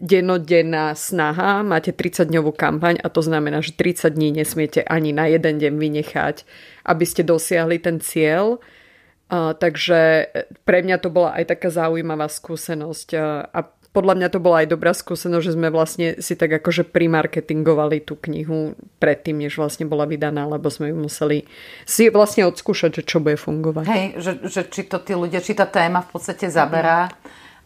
denodenná 0.00 0.96
snaha. 0.96 1.62
Máte 1.62 1.92
30-dňovú 1.92 2.56
kampaň 2.56 2.98
a 3.04 3.12
to 3.12 3.20
znamená, 3.20 3.60
že 3.60 3.76
30 3.76 4.10
dní 4.16 4.32
nesmiete 4.32 4.80
ani 4.82 5.12
na 5.12 5.28
jeden 5.28 5.60
deň 5.60 5.76
vynechať, 5.76 6.36
aby 6.88 7.04
ste 7.04 7.22
dosiahli 7.22 7.78
ten 7.78 8.00
cieľ 8.00 8.58
Uh, 9.30 9.54
takže 9.54 10.26
pre 10.66 10.82
mňa 10.82 10.98
to 10.98 11.06
bola 11.06 11.38
aj 11.38 11.54
taká 11.54 11.70
zaujímavá 11.70 12.26
skúsenosť 12.26 13.08
uh, 13.14 13.46
a 13.46 13.62
podľa 13.90 14.14
mňa 14.22 14.28
to 14.30 14.38
bola 14.38 14.62
aj 14.62 14.68
dobrá 14.70 14.94
skúsenosť, 14.94 15.44
že 15.46 15.54
sme 15.54 15.70
vlastne 15.70 16.18
si 16.22 16.38
tak 16.38 16.62
akože 16.62 16.86
primarketingovali 16.90 18.06
tú 18.06 18.14
knihu 18.26 18.78
predtým, 19.02 19.42
než 19.42 19.58
vlastne 19.58 19.86
bola 19.86 20.06
vydaná, 20.06 20.46
lebo 20.46 20.70
sme 20.70 20.94
ju 20.94 20.96
museli 20.98 21.46
si 21.86 22.06
vlastne 22.06 22.46
odskúšať, 22.46 23.02
že 23.02 23.06
čo 23.06 23.18
bude 23.18 23.34
fungovať. 23.34 23.84
Hej, 23.86 24.06
že, 24.22 24.32
že 24.46 24.62
či 24.70 24.86
to 24.86 25.02
tí 25.02 25.18
ľudia, 25.18 25.42
či 25.42 25.58
tá 25.58 25.66
téma 25.66 26.06
v 26.06 26.10
podstate 26.14 26.46
zaberá 26.46 27.10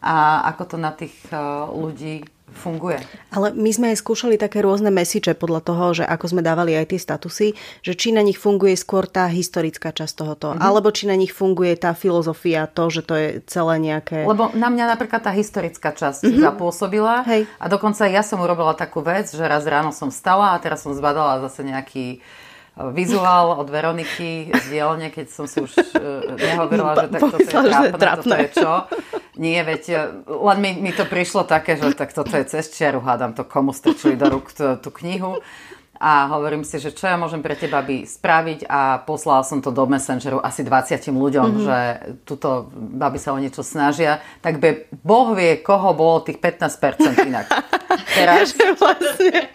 a 0.05 0.45
ako 0.53 0.63
to 0.69 0.77
na 0.77 0.93
tých 0.93 1.17
uh, 1.33 1.65
ľudí 1.73 2.21
funguje. 2.55 3.03
Ale 3.35 3.51
my 3.51 3.69
sme 3.75 3.91
aj 3.91 3.99
skúšali 3.99 4.39
také 4.39 4.63
rôzne 4.63 4.87
mesiče 4.87 5.35
podľa 5.35 5.61
toho, 5.61 5.85
že 5.91 6.03
ako 6.07 6.25
sme 6.31 6.41
dávali 6.41 6.71
aj 6.73 6.95
tie 6.95 6.99
statusy, 7.01 7.47
že 7.83 7.93
či 7.93 8.15
na 8.15 8.23
nich 8.23 8.39
funguje 8.39 8.79
skôr 8.79 9.05
tá 9.05 9.27
historická 9.27 9.91
časť 9.91 10.13
tohoto, 10.15 10.47
mm-hmm. 10.55 10.63
alebo 10.63 10.87
či 10.95 11.11
na 11.11 11.19
nich 11.19 11.35
funguje 11.35 11.75
tá 11.75 11.91
filozofia, 11.91 12.71
to, 12.71 12.87
že 12.87 13.01
to 13.03 13.13
je 13.19 13.27
celé 13.51 13.75
nejaké... 13.83 14.23
Lebo 14.23 14.55
na 14.55 14.71
mňa 14.71 14.95
napríklad 14.95 15.21
tá 15.21 15.35
historická 15.35 15.91
časť 15.91 16.31
mm-hmm. 16.31 16.41
zapôsobila 16.41 17.27
Hej. 17.27 17.49
a 17.59 17.65
dokonca 17.67 18.07
ja 18.07 18.23
som 18.23 18.39
urobila 18.39 18.71
takú 18.73 19.03
vec, 19.03 19.27
že 19.27 19.43
raz 19.43 19.67
ráno 19.67 19.91
som 19.91 20.07
stala 20.07 20.55
a 20.55 20.61
teraz 20.63 20.87
som 20.87 20.95
zbadala 20.95 21.43
zase 21.43 21.67
nejaký 21.67 22.23
vizuál 22.75 23.55
od 23.55 23.71
Veroniky 23.71 24.51
z 24.51 24.65
dielne, 24.67 25.07
keď 25.07 25.31
som 25.31 25.47
si 25.47 25.63
už 25.63 25.71
uh, 25.79 26.35
nehovorila, 26.35 26.91
že 26.95 27.07
tak 27.07 27.21
toto 27.23 27.37
je 27.39 27.47
trápne, 27.47 28.19
toto 28.19 28.35
je 28.35 28.49
čo. 28.51 28.73
Nie, 29.35 29.67
veď, 29.67 29.83
e, 29.91 29.99
len 30.31 30.57
mi, 30.63 30.71
mi 30.79 30.91
to 30.95 31.03
prišlo 31.03 31.43
také, 31.43 31.75
že 31.75 31.91
tak 31.91 32.15
toto 32.15 32.31
je 32.39 32.47
cez 32.47 32.71
čiaru, 32.71 33.03
hádam 33.03 33.35
to, 33.35 33.43
komu 33.43 33.75
strčili 33.75 34.15
do 34.15 34.31
rúk 34.31 34.47
tú, 34.55 34.79
tú 34.79 34.95
knihu 35.03 35.43
a 35.99 36.27
hovorím 36.27 36.67
si, 36.67 36.75
že 36.77 36.91
čo 36.91 37.07
ja 37.07 37.15
môžem 37.15 37.39
pre 37.39 37.55
teba 37.55 37.79
by 37.79 38.03
spraviť 38.03 38.67
a 38.67 38.99
poslala 39.03 39.47
som 39.47 39.63
to 39.63 39.71
do 39.71 39.87
Messengeru 39.87 40.43
asi 40.43 40.61
20 40.61 40.99
ľuďom, 41.11 41.47
mm-hmm. 41.47 41.65
že 41.65 41.77
tuto 42.27 42.67
baby 42.73 43.19
sa 43.19 43.31
o 43.31 43.39
niečo 43.39 43.63
snažia, 43.63 44.19
tak 44.43 44.59
by 44.59 44.91
Boh 45.03 45.31
vie, 45.31 45.63
koho 45.63 45.95
bolo 45.95 46.23
tých 46.23 46.39
15% 46.43 47.27
inak. 47.27 47.47
Teraz 48.17 48.51
vlastne. 48.55 49.47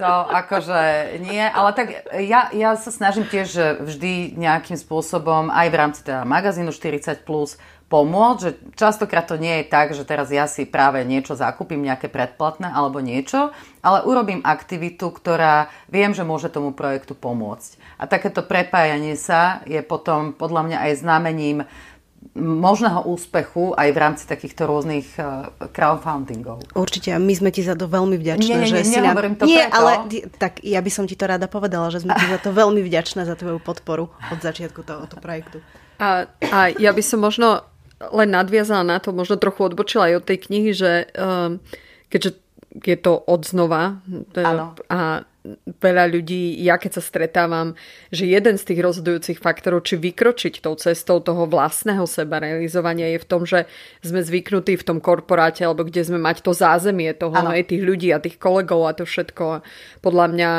to 0.00 0.12
akože 0.32 0.80
nie, 1.20 1.44
ale 1.44 1.70
tak 1.76 1.88
ja, 2.20 2.48
ja 2.52 2.74
sa 2.76 2.88
snažím 2.88 3.28
tiež 3.28 3.82
vždy 3.84 4.36
nejakým 4.40 4.80
spôsobom 4.80 5.52
aj 5.52 5.66
v 5.68 5.76
rámci 5.76 6.00
teda 6.04 6.24
magazínu 6.24 6.72
40+, 6.72 7.20
plus 7.22 7.60
pomôcť, 7.92 8.40
že 8.40 8.50
častokrát 8.72 9.28
to 9.28 9.36
nie 9.36 9.60
je 9.60 9.64
tak, 9.68 9.92
že 9.92 10.08
teraz 10.08 10.32
ja 10.32 10.48
si 10.48 10.64
práve 10.64 11.04
niečo 11.04 11.36
zakúpim, 11.36 11.84
nejaké 11.84 12.08
predplatné 12.08 12.72
alebo 12.72 13.04
niečo, 13.04 13.52
ale 13.84 14.00
urobím 14.08 14.40
aktivitu, 14.40 15.12
ktorá 15.12 15.68
viem, 15.92 16.16
že 16.16 16.24
môže 16.24 16.48
tomu 16.48 16.72
projektu 16.72 17.12
pomôcť. 17.12 18.00
A 18.00 18.08
takéto 18.08 18.40
prepájanie 18.40 19.20
sa 19.20 19.60
je 19.68 19.84
potom 19.84 20.32
podľa 20.32 20.72
mňa 20.72 20.78
aj 20.88 20.92
znamením 21.04 21.58
možného 22.38 23.02
úspechu 23.04 23.74
aj 23.74 23.88
v 23.90 23.98
rámci 23.98 24.24
takýchto 24.30 24.64
rôznych 24.64 25.18
uh, 25.18 25.50
crowdfundingov. 25.74 26.64
Určite 26.72 27.12
a 27.12 27.18
my 27.18 27.34
sme 27.34 27.50
ti 27.50 27.66
za 27.66 27.74
to 27.74 27.90
veľmi 27.90 28.14
vďačné. 28.14 28.46
Nie, 28.46 28.62
nie, 28.62 28.70
že 28.70 28.78
nie, 28.78 28.86
si 28.86 29.02
nehovorím 29.02 29.34
to 29.36 29.44
Nie, 29.44 29.66
preto. 29.68 29.76
ale 29.76 29.90
tak 30.38 30.62
ja 30.62 30.78
by 30.78 30.90
som 30.94 31.04
ti 31.10 31.18
to 31.18 31.26
rada 31.26 31.50
povedala, 31.50 31.90
že 31.90 32.06
sme 32.06 32.14
ti 32.14 32.26
za 32.30 32.38
to 32.38 32.54
veľmi 32.54 32.80
vďačné 32.80 33.26
za 33.26 33.34
tvoju 33.34 33.58
podporu 33.58 34.08
od 34.30 34.38
začiatku 34.38 34.86
tohoto 34.86 35.18
projektu. 35.18 35.58
A, 35.98 36.30
a 36.50 36.58
ja 36.72 36.90
by 36.94 37.02
som 37.02 37.20
možno 37.20 37.62
len 38.10 38.28
nadviazala 38.34 38.82
na 38.82 38.98
to, 38.98 39.14
možno 39.14 39.38
trochu 39.38 39.70
odbočila 39.70 40.10
aj 40.10 40.14
od 40.18 40.24
tej 40.26 40.38
knihy, 40.50 40.70
že 40.74 41.06
um, 41.14 41.62
keďže 42.10 42.42
je 42.72 42.96
to 42.96 43.20
odznova 43.28 44.00
a 44.88 45.28
veľa 45.82 46.06
ľudí, 46.06 46.54
ja 46.62 46.78
keď 46.78 46.98
sa 46.98 47.02
stretávam, 47.02 47.74
že 48.14 48.30
jeden 48.30 48.54
z 48.54 48.62
tých 48.62 48.78
rozhodujúcich 48.78 49.38
faktorov, 49.42 49.82
či 49.82 49.98
vykročiť 49.98 50.62
tou 50.62 50.78
cestou 50.78 51.18
toho 51.18 51.50
vlastného 51.50 52.06
seba 52.06 52.38
realizovania 52.38 53.10
je 53.10 53.18
v 53.18 53.26
tom, 53.26 53.42
že 53.42 53.66
sme 54.06 54.22
zvyknutí 54.22 54.78
v 54.78 54.86
tom 54.86 55.02
korporáte, 55.02 55.66
alebo 55.66 55.82
kde 55.82 56.06
sme 56.06 56.22
mať 56.22 56.46
to 56.46 56.54
zázemie 56.54 57.10
toho, 57.18 57.34
no, 57.34 57.50
aj 57.50 57.74
tých 57.74 57.82
ľudí 57.82 58.14
a 58.14 58.22
tých 58.22 58.38
kolegov 58.38 58.86
a 58.86 58.94
to 58.94 59.02
všetko. 59.02 59.66
Podľa 59.98 60.26
mňa 60.30 60.50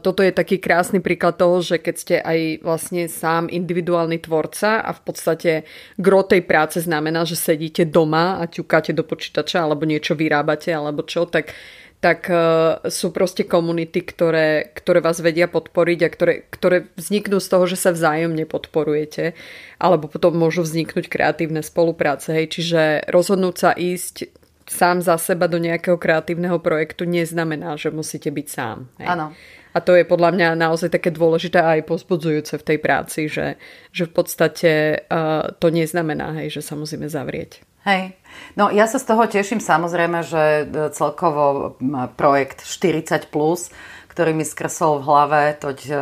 toto 0.00 0.24
je 0.24 0.32
taký 0.32 0.56
krásny 0.56 1.04
príklad 1.04 1.36
toho, 1.36 1.60
že 1.60 1.76
keď 1.76 1.94
ste 2.00 2.16
aj 2.16 2.64
vlastne 2.64 3.12
sám 3.12 3.52
individuálny 3.52 4.24
tvorca 4.24 4.80
a 4.80 4.90
v 4.96 5.00
podstate 5.04 5.52
gro 6.00 6.24
tej 6.24 6.48
práce 6.48 6.80
znamená, 6.80 7.28
že 7.28 7.36
sedíte 7.36 7.84
doma 7.84 8.40
a 8.40 8.48
ťukáte 8.48 8.96
do 8.96 9.04
počítača 9.04 9.68
alebo 9.68 9.84
niečo 9.84 10.16
vyrábate 10.16 10.72
alebo 10.72 11.04
čo, 11.04 11.28
tak 11.28 11.52
tak 12.00 12.32
uh, 12.32 12.80
sú 12.88 13.12
proste 13.12 13.44
komunity, 13.44 14.00
ktoré, 14.00 14.72
ktoré 14.72 15.04
vás 15.04 15.20
vedia 15.20 15.52
podporiť 15.52 16.00
a 16.00 16.08
ktoré, 16.08 16.34
ktoré 16.48 16.88
vzniknú 16.96 17.36
z 17.44 17.48
toho, 17.52 17.64
že 17.68 17.76
sa 17.76 17.92
vzájomne 17.92 18.48
podporujete, 18.48 19.36
alebo 19.76 20.08
potom 20.08 20.32
môžu 20.32 20.64
vzniknúť 20.64 21.12
kreatívne 21.12 21.60
spolupráce. 21.60 22.32
Hej. 22.32 22.56
Čiže 22.56 22.80
rozhodnúť 23.12 23.56
sa 23.60 23.70
ísť 23.76 24.32
sám 24.64 25.04
za 25.04 25.20
seba 25.20 25.44
do 25.44 25.60
nejakého 25.60 26.00
kreatívneho 26.00 26.56
projektu 26.62 27.04
neznamená, 27.04 27.76
že 27.76 27.92
musíte 27.92 28.32
byť 28.32 28.46
sám. 28.48 28.88
Áno. 29.04 29.36
A 29.70 29.78
to 29.78 29.94
je 29.94 30.02
podľa 30.02 30.34
mňa 30.34 30.48
naozaj 30.58 30.90
také 30.90 31.14
dôležité 31.14 31.62
a 31.62 31.78
aj 31.78 31.86
pozbudzujúce 31.86 32.58
v 32.58 32.66
tej 32.66 32.78
práci, 32.82 33.30
že, 33.30 33.54
že 33.94 34.08
v 34.08 34.12
podstate 34.14 35.04
uh, 35.06 35.54
to 35.62 35.70
neznamená, 35.70 36.42
hej, 36.42 36.58
že 36.58 36.62
sa 36.64 36.74
musíme 36.74 37.06
zavrieť. 37.06 37.62
Hej. 37.84 38.12
No 38.60 38.68
ja 38.68 38.84
sa 38.84 39.00
z 39.00 39.08
toho 39.08 39.24
teším 39.24 39.58
samozrejme, 39.58 40.20
že 40.20 40.42
e, 40.42 40.64
celkovo 40.92 41.76
projekt 42.14 42.60
40+, 42.60 43.30
plus, 43.32 43.72
ktorý 44.12 44.36
mi 44.36 44.44
skresol 44.44 45.00
v 45.00 45.06
hlave 45.08 45.42
toť 45.56 45.78
e, 45.88 45.92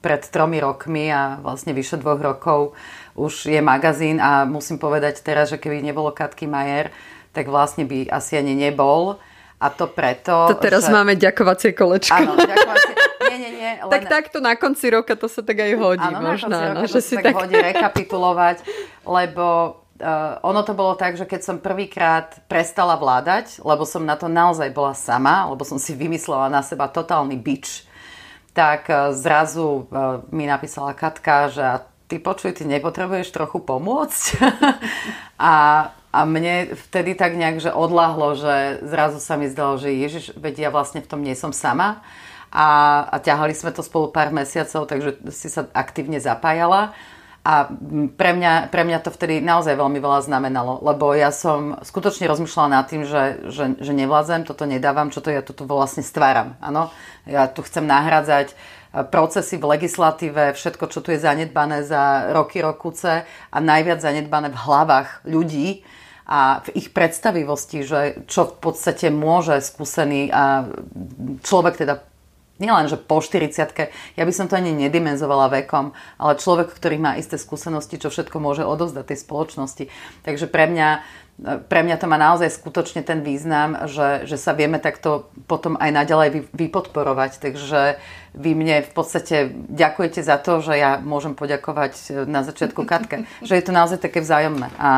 pred 0.00 0.22
tromi 0.24 0.62
rokmi 0.64 1.12
a 1.12 1.36
vlastne 1.44 1.76
vyše 1.76 2.00
dvoch 2.00 2.18
rokov 2.18 2.72
už 3.20 3.52
je 3.52 3.60
magazín 3.60 4.16
a 4.16 4.48
musím 4.48 4.80
povedať 4.80 5.20
teraz, 5.20 5.52
že 5.52 5.60
keby 5.60 5.84
nebolo 5.84 6.14
Katky 6.14 6.48
Majer, 6.48 6.88
tak 7.36 7.52
vlastne 7.52 7.84
by 7.84 8.08
asi 8.08 8.40
ani 8.40 8.56
nebol. 8.56 9.20
A 9.60 9.68
to 9.68 9.92
preto, 9.92 10.48
To 10.48 10.56
teraz 10.56 10.88
že... 10.88 10.92
máme 10.94 11.20
ďakovacie 11.20 11.76
kolečko. 11.76 12.16
Áno, 12.16 12.32
ďakovacie. 12.32 12.92
Nie, 13.28 13.36
nie, 13.36 13.52
nie. 13.60 13.72
Len... 13.84 13.92
Tak 13.92 14.02
takto 14.08 14.40
na 14.40 14.56
konci 14.56 14.88
roka 14.88 15.12
to 15.20 15.28
sa 15.28 15.44
tak 15.44 15.60
aj 15.60 15.72
hodí. 15.76 16.00
Áno, 16.00 16.24
možno, 16.24 16.48
na 16.48 16.80
konci 16.80 16.80
roka 16.80 16.88
že 16.88 16.96
to 16.96 17.00
si 17.04 17.14
tak, 17.20 17.24
tak 17.28 17.34
hodí 17.36 17.56
rekapitulovať, 17.60 18.56
lebo 19.04 19.76
Uh, 20.00 20.40
ono 20.40 20.64
to 20.64 20.72
bolo 20.72 20.96
tak, 20.96 21.20
že 21.20 21.28
keď 21.28 21.40
som 21.44 21.56
prvýkrát 21.60 22.40
prestala 22.48 22.96
vládať, 22.96 23.60
lebo 23.60 23.84
som 23.84 24.00
na 24.00 24.16
to 24.16 24.32
naozaj 24.32 24.72
bola 24.72 24.96
sama, 24.96 25.44
lebo 25.52 25.60
som 25.60 25.76
si 25.76 25.92
vymyslela 25.92 26.48
na 26.48 26.64
seba 26.64 26.88
totálny 26.88 27.36
bič, 27.36 27.84
tak 28.56 28.88
uh, 28.88 29.12
zrazu 29.12 29.84
uh, 29.92 30.24
mi 30.32 30.48
napísala 30.48 30.96
Katka, 30.96 31.52
že 31.52 31.62
ty 32.10 32.16
počuj, 32.18 32.56
ty 32.56 32.64
nepotrebuješ 32.64 33.30
trochu 33.30 33.60
pomôcť? 33.60 34.40
a, 35.38 35.54
a 36.10 36.18
mne 36.24 36.74
vtedy 36.74 37.14
tak 37.14 37.38
nejak, 37.38 37.62
že 37.62 37.70
odlahlo, 37.70 38.34
že 38.34 38.82
zrazu 38.82 39.22
sa 39.22 39.38
mi 39.38 39.46
zdalo, 39.46 39.78
že 39.78 39.94
Ježiš, 39.94 40.34
veď 40.34 40.66
ja 40.66 40.70
vlastne 40.74 41.04
v 41.04 41.10
tom 41.12 41.22
nie 41.22 41.38
som 41.38 41.54
sama. 41.54 42.02
A, 42.50 43.04
a 43.06 43.16
ťahali 43.22 43.54
sme 43.54 43.70
to 43.70 43.86
spolu 43.86 44.10
pár 44.10 44.34
mesiacov, 44.34 44.90
takže 44.90 45.22
si 45.30 45.46
sa 45.46 45.70
aktívne 45.70 46.18
zapájala. 46.18 46.98
A 47.40 47.72
pre 48.20 48.36
mňa, 48.36 48.68
pre 48.68 48.84
mňa 48.84 49.00
to 49.00 49.08
vtedy 49.08 49.40
naozaj 49.40 49.72
veľmi 49.72 49.96
veľa 49.96 50.28
znamenalo, 50.28 50.84
lebo 50.84 51.16
ja 51.16 51.32
som 51.32 51.80
skutočne 51.80 52.28
rozmýšľala 52.28 52.68
nad 52.68 52.84
tým, 52.84 53.08
že, 53.08 53.48
že, 53.48 53.80
že 53.80 53.92
nevládzem, 53.96 54.44
toto 54.44 54.68
nedávam, 54.68 55.08
čo 55.08 55.24
to 55.24 55.32
ja 55.32 55.40
toto 55.40 55.64
vlastne 55.64 56.04
stváram. 56.04 56.60
Áno? 56.60 56.92
Ja 57.24 57.48
tu 57.48 57.64
chcem 57.64 57.88
nahradzať 57.88 58.52
e, 58.52 58.54
procesy 59.08 59.56
v 59.56 59.72
legislatíve, 59.72 60.52
všetko, 60.52 60.92
čo 60.92 61.00
tu 61.00 61.16
je 61.16 61.24
zanedbané 61.24 61.80
za 61.80 62.28
roky, 62.36 62.60
rokuce 62.60 63.24
a 63.24 63.56
najviac 63.56 64.04
zanedbané 64.04 64.52
v 64.52 64.60
hlavách 64.60 65.24
ľudí 65.24 65.80
a 66.28 66.60
v 66.60 66.76
ich 66.76 66.92
predstavivosti, 66.92 67.88
že 67.88 68.00
čo 68.28 68.52
v 68.52 68.68
podstate 68.68 69.08
môže 69.08 69.58
skúsený 69.64 70.30
človek 71.42 71.74
teda 71.74 72.09
nielen, 72.60 72.86
že 72.86 73.00
po 73.00 73.24
40 73.24 73.56
ja 74.14 74.22
by 74.22 74.32
som 74.36 74.46
to 74.46 74.54
ani 74.54 74.76
nedimenzovala 74.76 75.48
vekom, 75.64 75.96
ale 76.20 76.36
človek, 76.36 76.70
ktorý 76.70 77.00
má 77.00 77.16
isté 77.16 77.40
skúsenosti, 77.40 77.96
čo 77.96 78.12
všetko 78.12 78.36
môže 78.38 78.62
odozdať 78.62 79.10
tej 79.10 79.18
spoločnosti. 79.24 79.84
Takže 80.22 80.46
pre 80.46 80.68
mňa, 80.68 80.88
pre 81.66 81.80
mňa 81.80 81.96
to 81.96 82.06
má 82.06 82.20
naozaj 82.20 82.52
skutočne 82.52 83.00
ten 83.00 83.24
význam, 83.24 83.88
že, 83.88 84.28
že 84.28 84.36
sa 84.36 84.52
vieme 84.52 84.76
takto 84.76 85.32
potom 85.48 85.80
aj 85.80 85.90
naďalej 85.90 86.52
vypodporovať. 86.52 87.40
Takže 87.40 87.96
vy 88.36 88.50
mne 88.54 88.84
v 88.84 88.92
podstate 88.92 89.50
ďakujete 89.72 90.20
za 90.20 90.36
to, 90.38 90.60
že 90.60 90.76
ja 90.76 91.00
môžem 91.00 91.32
poďakovať 91.32 92.26
na 92.28 92.44
začiatku 92.44 92.84
Katke. 92.84 93.24
Že 93.48 93.56
je 93.56 93.64
to 93.64 93.72
naozaj 93.72 93.98
také 93.98 94.20
vzájomné 94.20 94.68
a, 94.76 94.90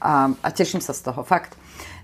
a, 0.00 0.12
a 0.32 0.48
teším 0.50 0.80
sa 0.80 0.96
z 0.96 1.04
toho, 1.12 1.20
fakt. 1.22 1.54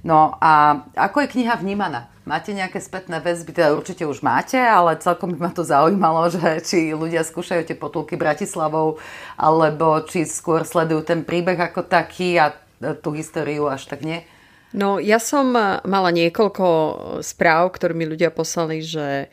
No 0.03 0.35
a 0.43 0.83
ako 0.99 1.23
je 1.23 1.33
kniha 1.39 1.55
vnímaná? 1.63 2.11
Máte 2.23 2.55
nejaké 2.55 2.79
spätné 2.79 3.19
väzby, 3.19 3.51
teda 3.51 3.75
určite 3.75 4.07
už 4.07 4.23
máte, 4.23 4.55
ale 4.55 4.95
celkom 4.99 5.35
by 5.35 5.39
ma 5.43 5.51
to 5.51 5.67
zaujímalo, 5.67 6.31
že 6.31 6.63
či 6.63 6.95
ľudia 6.95 7.27
skúšajú 7.27 7.67
tie 7.67 7.75
potulky 7.75 8.15
Bratislavou, 8.15 9.03
alebo 9.35 10.03
či 10.07 10.23
skôr 10.23 10.63
sledujú 10.63 11.03
ten 11.03 11.27
príbeh 11.27 11.59
ako 11.59 11.83
taký 11.83 12.39
a 12.39 12.55
tú 13.03 13.15
históriu 13.15 13.67
až 13.67 13.91
tak 13.91 14.07
nie? 14.07 14.23
No 14.71 15.03
ja 15.03 15.19
som 15.19 15.51
mala 15.83 16.11
niekoľko 16.15 16.67
správ, 17.27 17.75
ktoré 17.75 17.93
mi 17.93 18.07
ľudia 18.07 18.31
poslali, 18.31 18.81
že 18.81 19.27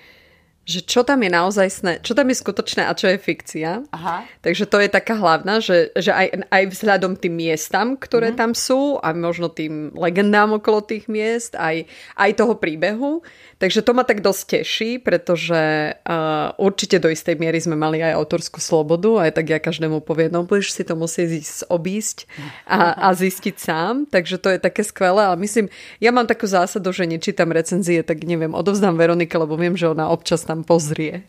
že 0.69 0.85
čo 0.85 1.01
tam 1.01 1.25
je 1.25 1.33
naozaj 1.33 1.67
čo 2.05 2.13
tam 2.13 2.29
je 2.29 2.37
skutočné 2.37 2.85
a 2.85 2.93
čo 2.93 3.09
je 3.09 3.17
fikcia. 3.17 3.89
Aha. 3.89 4.21
Takže 4.45 4.69
to 4.69 4.77
je 4.77 4.89
taká 4.93 5.17
hlavná, 5.17 5.57
že, 5.57 5.89
že 5.97 6.13
aj, 6.13 6.45
aj 6.53 6.63
vzhľadom 6.69 7.17
tým 7.17 7.33
miestam, 7.33 7.97
ktoré 7.97 8.37
mm-hmm. 8.37 8.41
tam 8.45 8.51
sú 8.53 9.01
a 9.01 9.09
možno 9.17 9.49
tým 9.49 9.89
legendám 9.97 10.61
okolo 10.61 10.85
tých 10.85 11.09
miest, 11.09 11.57
aj, 11.57 11.89
aj 12.13 12.31
toho 12.37 12.53
príbehu. 12.61 13.25
Takže 13.59 13.83
to 13.83 13.91
ma 13.91 14.07
tak 14.07 14.23
dosť 14.23 14.43
teší, 14.55 15.03
pretože 15.03 15.91
uh, 15.91 16.55
určite 16.55 16.95
do 16.95 17.11
istej 17.11 17.35
miery 17.35 17.59
sme 17.59 17.75
mali 17.75 17.99
aj 17.99 18.15
autorskú 18.15 18.63
slobodu, 18.63 19.19
aj 19.19 19.35
tak 19.35 19.51
ja 19.51 19.59
každému 19.59 19.99
poviem, 19.99 20.31
no 20.31 20.47
budeš 20.47 20.79
si 20.79 20.87
to 20.87 20.95
musieť 20.95 21.43
ísť 21.43 21.67
obísť 21.67 22.23
a, 22.63 22.95
a 22.95 23.11
zistiť 23.11 23.55
sám. 23.59 24.07
Takže 24.07 24.39
to 24.39 24.55
je 24.55 24.63
také 24.63 24.87
skvelé, 24.87 25.27
ale 25.27 25.35
myslím, 25.43 25.67
ja 25.99 26.15
mám 26.15 26.23
takú 26.23 26.47
zásadu, 26.47 26.95
že 26.95 27.03
nečítam 27.03 27.51
recenzie, 27.51 27.99
tak 27.99 28.23
neviem, 28.23 28.55
odovzdám 28.55 28.95
Veronike, 28.95 29.35
lebo 29.35 29.59
viem, 29.59 29.75
že 29.75 29.91
ona 29.91 30.07
občas 30.07 30.47
tam 30.47 30.63
pozrie. 30.63 31.27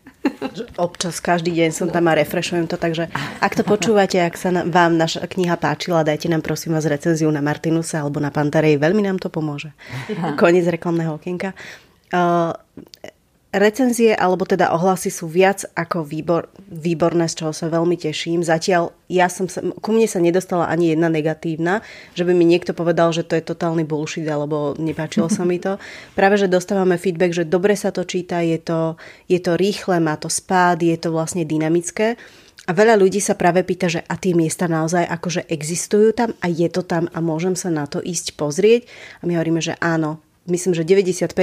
Občas, 0.78 1.18
každý 1.18 1.50
deň 1.50 1.70
som 1.74 1.88
tam 1.90 2.06
a 2.06 2.14
refreshujem 2.14 2.70
to, 2.70 2.78
takže 2.78 3.10
ak 3.42 3.58
to 3.58 3.66
počúvate, 3.66 4.22
ak 4.22 4.38
sa 4.38 4.54
vám 4.54 4.94
naša 4.94 5.26
kniha 5.26 5.58
páčila, 5.58 6.06
dajte 6.06 6.30
nám 6.30 6.46
prosím 6.46 6.78
vás 6.78 6.86
recenziu 6.86 7.26
na 7.34 7.42
Martinusa 7.42 8.06
alebo 8.06 8.22
na 8.22 8.30
Pantarej, 8.30 8.78
veľmi 8.78 9.02
nám 9.02 9.18
to 9.18 9.26
pomôže. 9.26 9.74
Koniec 10.38 10.70
reklamného 10.70 11.18
okienka. 11.18 11.58
Uh, 12.10 12.52
recenzie 13.50 14.14
alebo 14.14 14.46
teda 14.46 14.70
ohlasy 14.70 15.10
sú 15.10 15.26
viac 15.26 15.66
ako 15.74 16.06
výbor, 16.06 16.46
výborné, 16.70 17.26
z 17.26 17.42
čoho 17.42 17.52
sa 17.54 17.66
veľmi 17.66 17.98
teším. 17.98 18.46
Zatiaľ 18.46 18.94
ja 19.10 19.26
som 19.26 19.50
sa, 19.50 19.58
ku 19.82 19.90
mne 19.90 20.06
sa 20.06 20.22
nedostala 20.22 20.70
ani 20.70 20.94
jedna 20.94 21.10
negatívna, 21.10 21.82
že 22.14 22.22
by 22.22 22.30
mi 22.30 22.46
niekto 22.46 22.70
povedal, 22.78 23.10
že 23.10 23.26
to 23.26 23.34
je 23.34 23.42
totálny 23.42 23.82
bullshit 23.82 24.26
alebo 24.30 24.78
nepáčilo 24.78 25.26
sa 25.26 25.42
mi 25.42 25.58
to. 25.58 25.82
Práve, 26.18 26.38
že 26.38 26.46
dostávame 26.46 26.94
feedback, 26.94 27.34
že 27.34 27.44
dobre 27.46 27.74
sa 27.74 27.90
to 27.90 28.06
číta, 28.06 28.38
je 28.38 28.62
to, 28.62 28.94
je 29.26 29.42
to 29.42 29.58
rýchle, 29.58 29.98
má 29.98 30.14
to 30.14 30.30
spád, 30.30 30.86
je 30.86 30.94
to 30.94 31.10
vlastne 31.10 31.42
dynamické. 31.42 32.14
A 32.68 32.70
veľa 32.70 33.02
ľudí 33.02 33.18
sa 33.18 33.34
práve 33.34 33.66
pýta, 33.66 33.90
že 33.90 34.06
a 34.06 34.14
tie 34.14 34.30
miesta 34.30 34.70
naozaj 34.70 35.02
akože 35.02 35.50
existujú 35.50 36.14
tam 36.14 36.30
a 36.38 36.46
je 36.46 36.70
to 36.70 36.86
tam 36.86 37.10
a 37.10 37.18
môžem 37.18 37.58
sa 37.58 37.66
na 37.66 37.90
to 37.90 37.98
ísť 37.98 38.38
pozrieť. 38.38 38.86
A 39.18 39.26
my 39.26 39.34
hovoríme, 39.34 39.58
že 39.58 39.74
áno, 39.82 40.22
myslím, 40.48 40.72
že 40.72 40.86
95% 40.86 41.34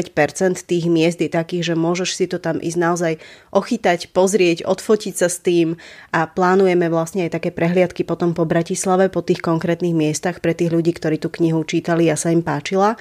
tých 0.65 0.85
miest 0.89 1.21
je 1.21 1.29
takých, 1.29 1.73
že 1.73 1.75
môžeš 1.77 2.09
si 2.17 2.25
to 2.25 2.41
tam 2.41 2.57
ísť 2.57 2.79
naozaj 2.79 3.13
ochytať, 3.53 4.09
pozrieť, 4.15 4.65
odfotiť 4.65 5.13
sa 5.13 5.29
s 5.29 5.43
tým 5.43 5.77
a 6.09 6.25
plánujeme 6.25 6.89
vlastne 6.89 7.29
aj 7.29 7.37
také 7.37 7.49
prehliadky 7.53 8.01
potom 8.01 8.33
po 8.33 8.49
Bratislave, 8.49 9.13
po 9.13 9.21
tých 9.21 9.43
konkrétnych 9.43 9.93
miestach 9.93 10.41
pre 10.41 10.57
tých 10.57 10.73
ľudí, 10.73 10.95
ktorí 10.97 11.21
tú 11.21 11.29
knihu 11.29 11.61
čítali 11.61 12.09
a 12.09 12.17
sa 12.17 12.33
im 12.33 12.41
páčila. 12.41 12.97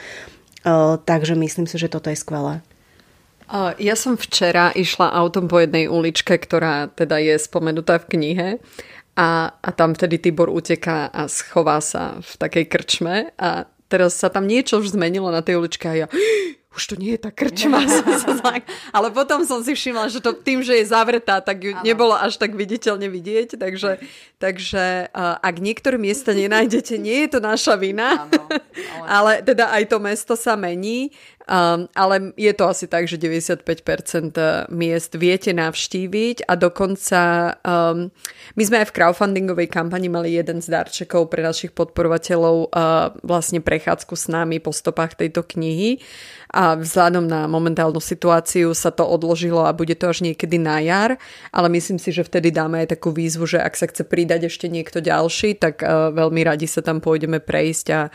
Takže 1.06 1.38
myslím 1.38 1.70
si, 1.70 1.78
že 1.78 1.86
toto 1.86 2.10
je 2.10 2.18
skvelé. 2.18 2.58
Ja 3.78 3.94
som 3.94 4.18
včera 4.18 4.74
išla 4.74 5.14
autom 5.14 5.46
po 5.46 5.62
jednej 5.62 5.86
uličke, 5.86 6.34
ktorá 6.34 6.90
teda 6.90 7.22
je 7.22 7.38
spomenutá 7.38 8.02
v 8.02 8.08
knihe 8.18 8.48
a, 9.14 9.54
a 9.54 9.68
tam 9.70 9.94
vtedy 9.94 10.18
Tibor 10.18 10.50
uteká 10.50 11.06
a 11.14 11.30
schová 11.30 11.78
sa 11.78 12.18
v 12.18 12.32
takej 12.42 12.64
krčme 12.66 13.14
a 13.38 13.70
teraz 13.86 14.18
sa 14.18 14.28
tam 14.28 14.46
niečo 14.46 14.82
už 14.82 14.94
zmenilo 14.94 15.30
na 15.30 15.42
tej 15.42 15.58
uličke 15.58 15.86
a 15.86 15.94
ja 15.94 16.06
už 16.76 16.92
to 16.92 16.94
nie 17.00 17.16
je 17.16 17.20
tá 17.24 17.32
krčma. 17.32 17.80
Ale 18.96 19.08
potom 19.08 19.48
som 19.48 19.64
si 19.64 19.72
všimla, 19.72 20.12
že 20.12 20.20
to 20.20 20.36
tým, 20.36 20.60
že 20.60 20.76
je 20.76 20.84
zavretá, 20.84 21.40
tak 21.40 21.64
ju 21.64 21.72
ano. 21.72 21.80
nebolo 21.80 22.12
až 22.12 22.36
tak 22.36 22.52
viditeľne 22.52 23.08
vidieť. 23.08 23.56
Takže, 23.56 23.96
takže 24.36 25.08
ak 25.16 25.56
niektoré 25.56 25.96
miesta 25.96 26.36
nenájdete, 26.36 27.00
nie 27.00 27.24
je 27.24 27.28
to 27.32 27.40
naša 27.40 27.80
vina. 27.80 28.28
Ano, 28.28 28.44
ale... 29.08 29.08
ale 29.16 29.32
teda 29.40 29.72
aj 29.72 29.88
to 29.88 29.96
mesto 29.96 30.36
sa 30.36 30.52
mení. 30.52 31.16
Um, 31.46 31.86
ale 31.94 32.34
je 32.34 32.50
to 32.58 32.66
asi 32.66 32.90
tak, 32.90 33.06
že 33.06 33.22
95% 33.22 33.62
eh, 34.34 34.66
miest 34.66 35.14
viete 35.14 35.54
navštíviť 35.54 36.42
a 36.42 36.58
dokonca 36.58 37.20
um, 37.62 38.10
my 38.58 38.62
sme 38.66 38.82
aj 38.82 38.90
v 38.90 38.94
crowdfundingovej 38.98 39.70
kampani 39.70 40.10
mali 40.10 40.34
jeden 40.34 40.58
z 40.58 40.74
darčekov 40.74 41.30
pre 41.30 41.46
našich 41.46 41.70
podporovateľov 41.70 42.56
uh, 42.66 43.14
vlastne 43.22 43.62
prechádzku 43.62 44.18
s 44.18 44.26
nami 44.26 44.58
po 44.58 44.74
stopách 44.74 45.14
tejto 45.14 45.46
knihy. 45.46 46.02
A 46.50 46.74
vzhľadom 46.74 47.30
na 47.30 47.46
momentálnu 47.46 48.02
situáciu 48.02 48.74
sa 48.74 48.90
to 48.90 49.06
odložilo 49.06 49.62
a 49.62 49.76
bude 49.76 49.94
to 49.94 50.10
až 50.10 50.26
niekedy 50.26 50.58
na 50.58 50.82
jar, 50.82 51.14
ale 51.54 51.70
myslím 51.70 52.02
si, 52.02 52.10
že 52.10 52.26
vtedy 52.26 52.50
dáme 52.50 52.82
aj 52.82 52.98
takú 52.98 53.14
výzvu, 53.14 53.46
že 53.46 53.62
ak 53.62 53.78
sa 53.78 53.86
chce 53.86 54.02
pridať 54.02 54.50
ešte 54.50 54.66
niekto 54.66 54.98
ďalší, 54.98 55.62
tak 55.62 55.78
uh, 55.86 56.10
veľmi 56.10 56.42
radi 56.42 56.66
sa 56.66 56.82
tam 56.82 56.98
pôjdeme 56.98 57.38
prejsť 57.38 57.86
a 57.94 58.10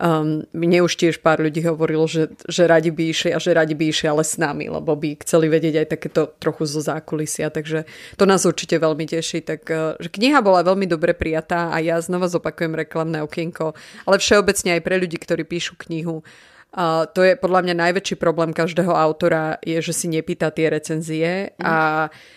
Um, 0.00 0.48
mne 0.56 0.80
už 0.88 0.96
tiež 0.96 1.20
pár 1.20 1.44
ľudí 1.44 1.60
hovorilo, 1.60 2.08
že, 2.08 2.32
že 2.48 2.64
radi 2.64 2.88
by 2.88 3.12
išli 3.12 3.36
a 3.36 3.38
že 3.38 3.52
radi 3.52 3.76
by 3.76 3.92
išli 3.92 4.08
ale 4.08 4.24
s 4.24 4.40
nami, 4.40 4.72
lebo 4.72 4.96
by 4.96 5.20
chceli 5.20 5.52
vedieť 5.52 5.84
aj 5.84 5.86
takéto 5.92 6.22
trochu 6.40 6.64
zo 6.64 6.80
zákulisia, 6.80 7.52
takže 7.52 7.84
to 8.16 8.24
nás 8.24 8.48
určite 8.48 8.80
veľmi 8.80 9.04
teší. 9.04 9.44
Tak, 9.44 9.60
uh, 9.68 10.00
kniha 10.00 10.40
bola 10.40 10.64
veľmi 10.64 10.88
dobre 10.88 11.12
prijatá 11.12 11.68
a 11.68 11.84
ja 11.84 12.00
znova 12.00 12.32
zopakujem 12.32 12.80
reklamné 12.80 13.20
okienko, 13.20 13.76
ale 14.08 14.16
všeobecne 14.16 14.80
aj 14.80 14.82
pre 14.88 14.96
ľudí, 14.96 15.20
ktorí 15.20 15.44
píšu 15.44 15.76
knihu, 15.84 16.24
a 16.70 17.10
to 17.10 17.26
je 17.26 17.34
podľa 17.34 17.66
mňa 17.66 17.74
najväčší 17.82 18.14
problém 18.14 18.54
každého 18.54 18.94
autora, 18.94 19.58
je, 19.58 19.82
že 19.82 19.90
si 19.90 20.06
nepýta 20.06 20.54
tie 20.54 20.70
recenzie 20.70 21.50
mm. 21.58 21.66
a 21.66 21.74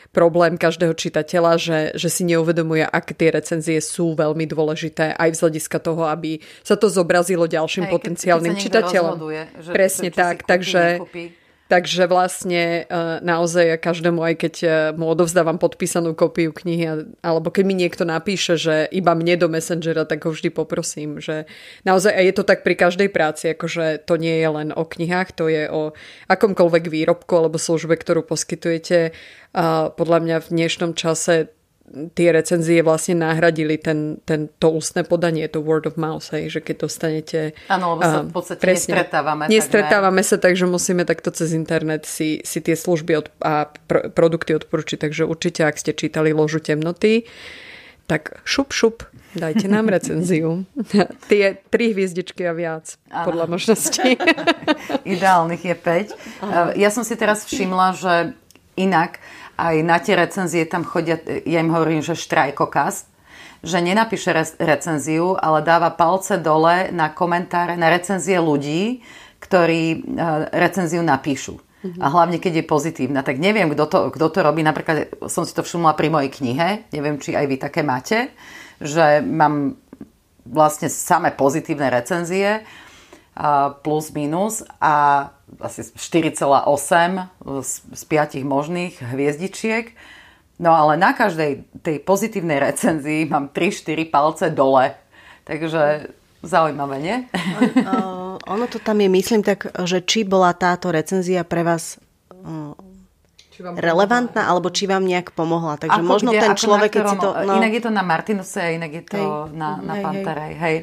problém 0.09 0.57
každého 0.57 0.93
čitateľa, 0.97 1.51
že, 1.61 1.79
že 1.93 2.09
si 2.09 2.25
neuvedomuje, 2.25 2.81
aké 2.81 3.13
tie 3.13 3.29
recenzie 3.29 3.77
sú 3.77 4.17
veľmi 4.17 4.49
dôležité 4.49 5.13
aj 5.13 5.29
z 5.37 5.39
hľadiska 5.45 5.77
toho, 5.81 6.09
aby 6.09 6.41
sa 6.65 6.73
to 6.73 6.89
zobrazilo 6.89 7.45
ďalším 7.45 7.85
Hej, 7.89 7.93
potenciálnym 7.93 8.53
keď, 8.53 8.57
keď 8.57 8.65
čitateľom. 8.65 9.13
Rozhoduje, 9.17 9.43
že, 9.61 9.71
Presne 9.73 10.09
že, 10.09 10.17
tak, 10.17 10.35
takže... 10.49 10.81
Nekúpi 10.97 11.42
Takže 11.71 12.11
vlastne 12.11 12.83
e, 12.83 12.99
naozaj 13.23 13.65
ja 13.65 13.77
každému, 13.79 14.19
aj 14.19 14.35
keď 14.35 14.55
e, 14.61 14.67
mu 14.99 15.07
odovzdávam 15.07 15.55
podpísanú 15.55 16.11
kopiu 16.11 16.51
knihy, 16.51 17.15
alebo 17.23 17.49
keď 17.49 17.63
mi 17.63 17.71
niekto 17.71 18.03
napíše, 18.03 18.59
že 18.59 18.83
iba 18.91 19.15
mne 19.15 19.39
do 19.39 19.47
Messengera, 19.47 20.03
tak 20.03 20.27
ho 20.27 20.35
vždy 20.35 20.51
poprosím, 20.51 21.23
že 21.23 21.47
naozaj, 21.87 22.11
a 22.11 22.19
je 22.19 22.33
to 22.35 22.43
tak 22.43 22.67
pri 22.67 22.75
každej 22.75 23.09
práci, 23.15 23.55
akože 23.55 24.03
to 24.03 24.19
nie 24.19 24.43
je 24.43 24.49
len 24.51 24.69
o 24.75 24.83
knihách, 24.83 25.29
to 25.39 25.47
je 25.47 25.71
o 25.71 25.95
akomkoľvek 26.27 26.83
výrobku 26.91 27.31
alebo 27.31 27.55
službe, 27.55 27.95
ktorú 27.95 28.27
poskytujete. 28.27 29.15
A 29.55 29.87
podľa 29.87 30.19
mňa 30.19 30.37
v 30.43 30.51
dnešnom 30.51 30.91
čase 30.99 31.47
tie 31.91 32.31
recenzie 32.31 32.79
vlastne 32.79 33.19
nahradili 33.19 33.75
ten, 33.77 34.17
ten, 34.23 34.47
to 34.57 34.71
ústne 34.71 35.03
podanie, 35.03 35.45
to 35.51 35.59
word 35.59 35.85
of 35.85 35.99
mouth, 35.99 36.23
hej, 36.31 36.49
že 36.49 36.59
keď 36.63 36.75
dostanete... 36.87 37.39
Áno, 37.67 37.93
lebo 37.93 38.01
sa 38.01 38.19
v 38.23 38.33
podstate 38.33 38.61
presne, 38.63 38.97
nestretávame. 38.97 39.43
Nestretávame 39.51 40.21
takmer. 40.23 40.31
sa, 40.31 40.37
takže 40.39 40.65
musíme 40.65 41.03
takto 41.03 41.29
cez 41.35 41.51
internet 41.51 42.07
si, 42.07 42.39
si 42.41 42.59
tie 42.63 42.73
služby 42.73 43.11
od, 43.19 43.27
a 43.43 43.67
pr- 43.67 44.09
produkty 44.09 44.55
odporučiť, 44.57 44.97
takže 44.97 45.23
určite, 45.27 45.67
ak 45.67 45.75
ste 45.75 45.91
čítali 45.91 46.31
Ložu 46.31 46.63
temnoty, 46.63 47.27
tak 48.07 48.41
šup, 48.43 48.71
šup, 48.73 49.03
dajte 49.35 49.67
nám 49.67 49.91
recenziu. 49.95 50.63
Tie 51.31 51.59
tri 51.67 51.91
hviezdičky 51.91 52.47
a 52.47 52.55
viac, 52.55 52.95
Aha. 53.11 53.27
podľa 53.27 53.45
možností. 53.51 54.15
Ideálnych 55.13 55.63
je 55.67 55.75
5. 55.75 56.43
Aha. 56.47 56.61
Ja 56.79 56.89
som 56.89 57.03
si 57.03 57.13
teraz 57.19 57.43
všimla, 57.47 57.87
že 57.95 58.13
inak 58.73 59.21
aj 59.57 59.75
na 59.85 59.97
tie 60.01 60.17
recenzie 60.17 60.65
tam 60.65 60.83
chodia, 60.83 61.21
ja 61.45 61.59
im 61.61 61.69
hovorím, 61.69 62.01
že 62.01 62.17
štrajkokast, 62.17 63.05
že 63.63 63.77
nenapíše 63.79 64.35
recenziu, 64.59 65.39
ale 65.39 65.63
dáva 65.63 65.95
palce 65.95 66.35
dole 66.35 66.91
na 66.91 67.15
komentáre, 67.15 67.79
na 67.79 67.87
recenzie 67.87 68.35
ľudí, 68.35 68.99
ktorí 69.39 69.81
e, 69.91 69.97
recenziu 70.51 70.99
napíšu. 70.99 71.55
Mm-hmm. 71.55 71.99
A 71.99 72.05
hlavne, 72.11 72.37
keď 72.39 72.63
je 72.63 72.65
pozitívna. 72.67 73.23
Tak 73.23 73.39
neviem, 73.39 73.67
kto 73.71 73.85
to, 73.87 73.99
kto 74.15 74.27
to 74.31 74.39
robí. 74.39 74.63
Napríklad 74.63 75.27
som 75.27 75.43
si 75.43 75.51
to 75.51 75.67
všimla 75.67 75.95
pri 75.99 76.07
mojej 76.07 76.31
knihe. 76.31 76.87
Neviem, 76.95 77.19
či 77.19 77.35
aj 77.35 77.45
vy 77.47 77.55
také 77.59 77.83
máte. 77.83 78.31
Že 78.79 79.19
mám 79.23 79.75
vlastne 80.47 80.87
samé 80.87 81.35
pozitívne 81.35 81.91
recenzie 81.91 82.63
plus 83.83 84.15
minus 84.15 84.63
a 84.79 85.27
asi 85.59 85.81
4,8 85.93 87.27
z, 87.61 87.71
z 87.93 88.03
5 88.05 88.43
možných 88.47 88.93
hviezdičiek. 89.01 89.93
No 90.61 90.73
ale 90.77 90.97
na 90.97 91.11
každej 91.17 91.65
tej 91.81 91.97
pozitívnej 92.05 92.61
recenzii 92.61 93.25
mám 93.25 93.49
3-4 93.51 94.13
palce 94.13 94.45
dole. 94.53 94.95
Takže 95.43 96.13
zaujímavé, 96.43 96.95
nie? 96.99 97.17
ono 98.53 98.65
to 98.67 98.79
tam 98.79 98.99
je, 99.01 99.09
myslím 99.09 99.41
tak, 99.43 99.71
že 99.87 100.03
či 100.03 100.23
bola 100.27 100.53
táto 100.53 100.91
recenzia 100.91 101.47
pre 101.47 101.63
vás 101.63 101.97
relevantná, 103.59 104.49
alebo 104.49 104.73
či 104.73 104.89
vám 104.89 105.05
nejak 105.05 105.35
pomohla. 105.37 105.77
Takže 105.77 106.01
ako 106.01 106.07
možno 106.07 106.29
kde, 106.33 106.41
ten 106.41 106.55
človek, 106.57 106.89
keď 106.89 107.03
si 107.09 107.17
to... 107.21 107.29
No... 107.33 107.53
Inak 107.59 107.71
je 107.77 107.83
to 107.83 107.91
na 107.93 108.03
Martinuse 108.03 108.59
a 108.59 108.69
inak 108.73 108.91
je 108.91 109.03
to 109.05 109.21
hej. 109.21 109.27
na, 109.53 109.69
na 109.83 109.93
hej, 109.99 110.03
Panterej. 110.03 110.53
Hej. 110.57 110.75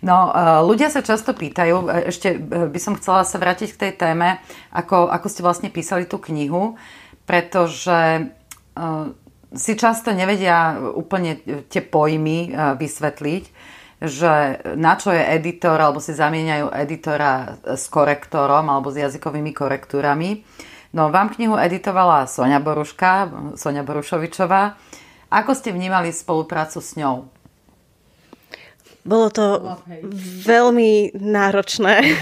No, 0.00 0.32
uh, 0.32 0.64
ľudia 0.64 0.88
sa 0.88 1.04
často 1.04 1.36
pýtajú, 1.36 1.76
e, 1.90 2.08
ešte 2.08 2.28
e, 2.34 2.68
by 2.70 2.80
som 2.80 2.96
chcela 2.96 3.26
sa 3.26 3.36
vrátiť 3.36 3.76
k 3.76 3.80
tej 3.88 3.92
téme, 4.00 4.40
ako, 4.72 5.12
ako 5.12 5.26
ste 5.28 5.44
vlastne 5.44 5.68
písali 5.68 6.08
tú 6.08 6.16
knihu, 6.22 6.78
pretože 7.24 8.30
si 9.54 9.72
často 9.78 10.10
nevedia 10.10 10.76
úplne 10.76 11.38
tie 11.70 11.78
pojmy 11.78 12.52
vysvetliť, 12.74 13.44
že 14.02 14.32
na 14.74 14.98
čo 14.98 15.14
je 15.14 15.22
editor, 15.22 15.78
alebo 15.78 16.02
si 16.02 16.12
zamieňajú 16.12 16.74
editora 16.74 17.62
s 17.64 17.86
korektorom 17.88 18.66
alebo 18.66 18.90
s 18.90 18.98
jazykovými 18.98 19.54
korektúrami 19.54 20.42
No, 20.94 21.10
vám 21.10 21.34
knihu 21.34 21.58
editovala 21.58 22.30
Sonia 22.30 22.62
Boruška, 22.62 23.26
Sonia 23.58 23.82
Borušovičová. 23.82 24.78
Ako 25.26 25.50
ste 25.58 25.74
vnímali 25.74 26.14
spoluprácu 26.14 26.78
s 26.78 26.94
ňou? 26.94 27.26
Bolo 29.02 29.26
to 29.34 29.74
veľmi 30.46 31.18
náročné. 31.18 32.14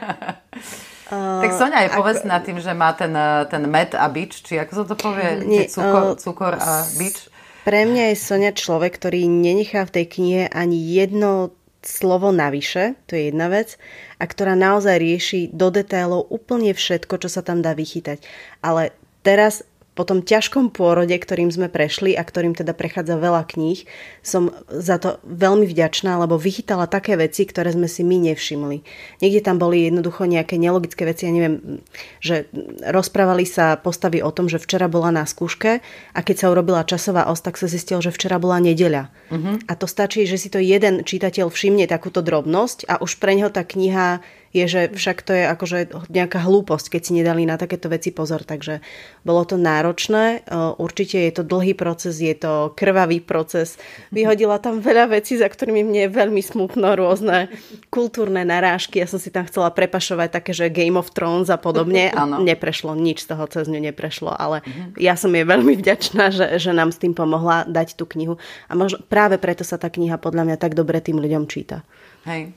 tak 1.44 1.50
Sonia 1.52 1.84
je 1.84 1.90
povestná 1.92 2.40
tým, 2.40 2.64
že 2.64 2.72
má 2.72 2.96
ten, 2.96 3.12
ten 3.52 3.68
med 3.68 3.92
a 3.92 4.08
bič, 4.08 4.48
či 4.48 4.56
ako 4.56 4.72
sa 4.72 4.84
to 4.88 4.96
povie? 4.96 5.44
Nie, 5.44 5.68
cukor, 5.68 6.16
cukor 6.16 6.56
a 6.56 6.88
bič? 6.96 7.28
Pre 7.68 7.84
mňa 7.84 8.10
je 8.10 8.16
Sonia 8.16 8.56
človek, 8.56 8.96
ktorý 8.96 9.28
nenechá 9.28 9.84
v 9.84 10.00
tej 10.00 10.06
knihe 10.08 10.42
ani 10.48 10.80
jedno 10.80 11.52
slovo 11.80 12.28
navyše, 12.32 12.96
to 13.08 13.16
je 13.16 13.32
jedna 13.32 13.48
vec, 13.48 13.80
a 14.20 14.24
ktorá 14.28 14.52
naozaj 14.52 15.00
rieši 15.00 15.40
do 15.52 15.72
detailov 15.72 16.28
úplne 16.28 16.76
všetko, 16.76 17.16
čo 17.20 17.28
sa 17.32 17.40
tam 17.40 17.64
dá 17.64 17.72
vychytať. 17.72 18.20
Ale 18.60 18.92
teraz 19.24 19.64
po 20.00 20.08
tom 20.08 20.24
ťažkom 20.24 20.72
pôrode, 20.72 21.12
ktorým 21.12 21.52
sme 21.52 21.68
prešli 21.68 22.16
a 22.16 22.24
ktorým 22.24 22.56
teda 22.56 22.72
prechádza 22.72 23.20
veľa 23.20 23.44
kníh, 23.44 23.84
som 24.24 24.48
za 24.72 24.96
to 24.96 25.20
veľmi 25.28 25.68
vďačná, 25.68 26.16
lebo 26.16 26.40
vychytala 26.40 26.88
také 26.88 27.20
veci, 27.20 27.44
ktoré 27.44 27.76
sme 27.76 27.84
si 27.84 28.00
my 28.00 28.32
nevšimli. 28.32 28.80
Niekde 29.20 29.44
tam 29.44 29.60
boli 29.60 29.92
jednoducho 29.92 30.24
nejaké 30.24 30.56
nelogické 30.56 31.04
veci, 31.04 31.28
ja 31.28 31.36
neviem, 31.36 31.84
že 32.24 32.48
rozprávali 32.80 33.44
sa 33.44 33.76
postavy 33.76 34.24
o 34.24 34.32
tom, 34.32 34.48
že 34.48 34.56
včera 34.56 34.88
bola 34.88 35.12
na 35.12 35.28
skúške 35.28 35.84
a 36.16 36.18
keď 36.24 36.36
sa 36.40 36.48
urobila 36.48 36.88
časová 36.88 37.28
os, 37.28 37.44
tak 37.44 37.60
sa 37.60 37.68
zistilo, 37.68 38.00
že 38.00 38.08
včera 38.08 38.40
bola 38.40 38.56
nedeľa. 38.56 39.12
Uh-huh. 39.28 39.60
A 39.68 39.76
to 39.76 39.84
stačí, 39.84 40.24
že 40.24 40.40
si 40.40 40.48
to 40.48 40.64
jeden 40.64 41.04
čitateľ 41.04 41.52
všimne 41.52 41.84
takúto 41.84 42.24
drobnosť 42.24 42.88
a 42.88 43.04
už 43.04 43.20
pre 43.20 43.36
neho 43.36 43.52
tá 43.52 43.68
kniha 43.68 44.24
je, 44.50 44.64
že 44.66 44.80
však 44.90 45.22
to 45.22 45.30
je 45.30 45.44
akože 45.46 45.78
nejaká 46.10 46.42
hlúposť, 46.42 46.98
keď 46.98 47.00
si 47.06 47.12
nedali 47.14 47.46
na 47.46 47.54
takéto 47.54 47.86
veci 47.86 48.10
pozor. 48.10 48.42
Takže 48.42 48.82
bolo 49.22 49.46
to 49.46 49.54
náročné, 49.54 50.42
určite 50.78 51.22
je 51.22 51.32
to 51.38 51.42
dlhý 51.46 51.78
proces, 51.78 52.18
je 52.18 52.34
to 52.34 52.74
krvavý 52.74 53.22
proces. 53.22 53.78
Vyhodila 54.10 54.58
tam 54.58 54.82
veľa 54.82 55.14
vecí, 55.14 55.38
za 55.38 55.46
ktorými 55.46 55.86
mne 55.86 56.10
je 56.10 56.10
veľmi 56.10 56.42
smutno, 56.42 56.98
rôzne 56.98 57.46
kultúrne 57.94 58.42
narážky. 58.42 58.98
Ja 58.98 59.06
som 59.06 59.22
si 59.22 59.30
tam 59.30 59.46
chcela 59.46 59.70
prepašovať 59.70 60.28
také, 60.34 60.50
že 60.50 60.66
Game 60.66 60.98
of 60.98 61.14
Thrones 61.14 61.46
a 61.46 61.58
podobne 61.58 62.10
a 62.18 62.26
neprešlo, 62.26 62.98
nič 62.98 63.30
z 63.30 63.36
toho 63.36 63.46
cez 63.46 63.70
ňu 63.70 63.78
neprešlo, 63.78 64.34
ale 64.34 64.66
mhm. 64.66 64.98
ja 64.98 65.14
som 65.14 65.30
jej 65.30 65.46
veľmi 65.46 65.78
vďačná, 65.78 66.34
že, 66.34 66.58
že 66.58 66.74
nám 66.74 66.90
s 66.90 66.98
tým 66.98 67.14
pomohla 67.14 67.70
dať 67.70 67.94
tú 67.94 68.02
knihu. 68.18 68.34
A 68.66 68.74
možno 68.74 68.98
práve 69.06 69.38
preto 69.38 69.62
sa 69.62 69.78
tá 69.78 69.86
kniha 69.86 70.18
podľa 70.18 70.42
mňa 70.50 70.56
tak 70.58 70.74
dobre 70.74 70.98
tým 70.98 71.22
ľuďom 71.22 71.46
číta. 71.46 71.86
Hej. 72.26 72.50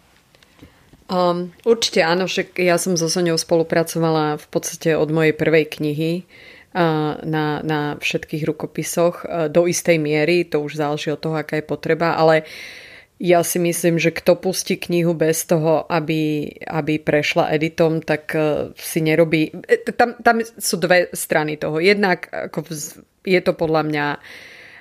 Um, 1.11 1.51
určite 1.67 1.99
áno, 1.99 2.31
však 2.31 2.63
ja 2.63 2.79
som 2.79 2.95
so 2.95 3.11
Soňou 3.11 3.35
spolupracovala 3.35 4.39
v 4.39 4.47
podstate 4.47 4.95
od 4.95 5.11
mojej 5.11 5.35
prvej 5.35 5.67
knihy 5.67 6.23
uh, 6.23 7.19
na, 7.27 7.59
na 7.59 7.99
všetkých 7.99 8.47
rukopisoch 8.47 9.27
uh, 9.27 9.51
do 9.51 9.67
istej 9.67 9.99
miery, 9.99 10.47
to 10.47 10.63
už 10.63 10.79
záleží 10.79 11.11
od 11.11 11.19
toho, 11.19 11.35
aká 11.35 11.59
je 11.59 11.65
potreba, 11.67 12.15
ale 12.15 12.47
ja 13.19 13.43
si 13.43 13.59
myslím, 13.59 13.99
že 13.99 14.15
kto 14.15 14.39
pustí 14.39 14.79
knihu 14.79 15.11
bez 15.11 15.43
toho, 15.43 15.83
aby, 15.91 16.49
aby 16.63 16.99
prešla 17.03 17.51
editom, 17.51 17.99
tak 17.99 18.31
uh, 18.35 18.71
si 18.79 19.03
nerobí... 19.03 19.51
E, 19.67 19.91
tam, 19.91 20.15
tam 20.23 20.39
sú 20.43 20.79
dve 20.79 21.11
strany 21.11 21.59
toho. 21.59 21.83
Jednak 21.83 22.31
ako 22.31 22.63
je 23.27 23.39
to 23.43 23.51
podľa 23.55 23.81
mňa 23.91 24.05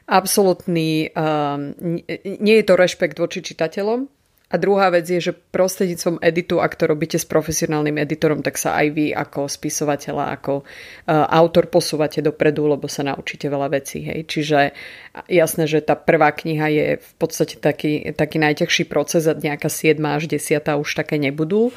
absolútny... 0.07 1.11
Um, 1.19 1.75
nie 2.23 2.57
je 2.63 2.67
to 2.67 2.75
rešpekt 2.79 3.19
voči 3.19 3.43
čitateľom, 3.43 4.22
a 4.53 4.61
druhá 4.61 4.93
vec 4.93 5.09
je, 5.09 5.33
že 5.33 5.33
prostredníctvom 5.33 6.21
editu, 6.21 6.61
ak 6.61 6.77
to 6.77 6.85
robíte 6.85 7.17
s 7.17 7.25
profesionálnym 7.25 7.97
editorom, 7.97 8.45
tak 8.45 8.61
sa 8.61 8.77
aj 8.77 8.87
vy 8.93 9.07
ako 9.17 9.49
spisovateľa, 9.49 10.29
ako 10.37 10.61
uh, 10.61 11.25
autor 11.33 11.73
posúvate 11.73 12.21
dopredu, 12.21 12.69
lebo 12.69 12.85
sa 12.85 13.01
naučíte 13.01 13.49
veľa 13.49 13.73
vecí. 13.73 14.05
Hej. 14.05 14.29
Čiže 14.29 14.59
jasné, 15.33 15.65
že 15.65 15.81
tá 15.81 15.97
prvá 15.97 16.37
kniha 16.37 16.69
je 16.69 16.87
v 17.01 17.13
podstate 17.17 17.65
taký, 17.65 18.13
taký 18.13 18.37
najťažší 18.45 18.85
proces 18.93 19.25
a 19.25 19.33
nejaká 19.33 19.73
7 19.73 19.97
až 20.05 20.29
10 20.29 20.61
už 20.61 20.91
také 20.93 21.17
nebudú. 21.17 21.73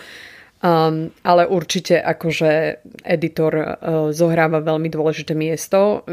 Um, 0.59 1.15
ale 1.23 1.47
určite 1.47 1.95
akože 1.95 2.83
editor 3.07 3.53
uh, 3.55 3.67
zohráva 4.11 4.59
veľmi 4.59 4.91
dôležité 4.91 5.31
miesto. 5.31 6.03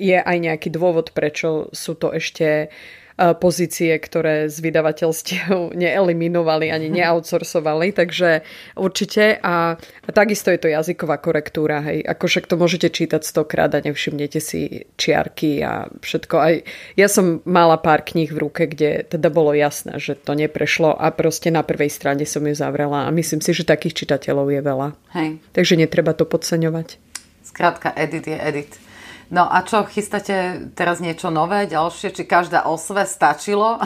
Je 0.00 0.16
aj 0.16 0.36
nejaký 0.40 0.72
dôvod, 0.72 1.12
prečo 1.12 1.68
sú 1.76 1.92
to 1.92 2.16
ešte 2.16 2.72
uh, 2.72 3.04
pozície, 3.16 3.96
ktoré 3.96 4.52
z 4.52 4.60
vydavateľstiev 4.60 5.72
neeliminovali 5.82 6.68
ani 6.68 6.92
neoutsourcovali, 6.92 7.96
takže 7.96 8.44
určite 8.76 9.40
a, 9.40 9.80
a 9.80 10.10
takisto 10.12 10.52
je 10.52 10.60
to 10.60 10.68
jazyková 10.68 11.16
korektúra, 11.16 11.80
hej, 11.80 12.04
ako 12.04 12.24
však 12.28 12.44
to 12.44 12.54
môžete 12.60 12.88
čítať 12.92 13.24
stokrát 13.24 13.72
a 13.72 13.80
nevšimnete 13.80 14.38
si 14.40 14.84
čiarky 15.00 15.64
a 15.64 15.88
všetko. 16.04 16.34
Aj 16.36 16.54
ja 16.94 17.08
som 17.08 17.40
mala 17.48 17.80
pár 17.80 18.04
kníh 18.04 18.28
v 18.28 18.42
ruke, 18.48 18.68
kde 18.68 19.08
teda 19.08 19.32
bolo 19.32 19.56
jasné, 19.56 19.96
že 19.96 20.12
to 20.12 20.36
neprešlo 20.36 20.92
a 20.92 21.08
proste 21.08 21.48
na 21.48 21.64
prvej 21.64 21.88
strane 21.88 22.28
som 22.28 22.44
ju 22.44 22.52
zavrela 22.52 23.08
a 23.08 23.14
myslím 23.16 23.40
si, 23.40 23.56
že 23.56 23.64
takých 23.64 24.04
čitateľov 24.04 24.52
je 24.52 24.60
veľa. 24.60 24.88
Hej. 25.16 25.28
Takže 25.56 25.80
netreba 25.80 26.12
to 26.12 26.28
podceňovať. 26.28 27.00
Skrátka, 27.46 27.96
edit 27.96 28.28
je 28.28 28.36
edit. 28.36 28.85
No 29.26 29.50
a 29.50 29.66
čo, 29.66 29.82
chystáte 29.90 30.70
teraz 30.78 31.02
niečo 31.02 31.34
nové, 31.34 31.66
ďalšie? 31.66 32.14
Či 32.14 32.30
každá 32.30 32.62
osve 32.70 33.02
stačilo? 33.02 33.82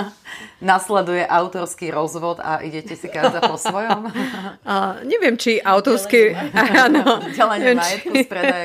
Nasleduje 0.70 1.22
autorský 1.22 1.94
rozvod 1.94 2.42
a 2.42 2.58
idete 2.58 2.98
si 2.98 3.06
každá 3.06 3.38
po 3.38 3.54
svojom? 3.54 4.10
A, 4.70 5.02
neviem, 5.06 5.38
či 5.38 5.62
autorský... 5.62 6.34
Áno, 6.84 7.22
Delenie 7.32 7.74
majetku 7.74 8.12
z 8.12 8.26
predaja. 8.26 8.64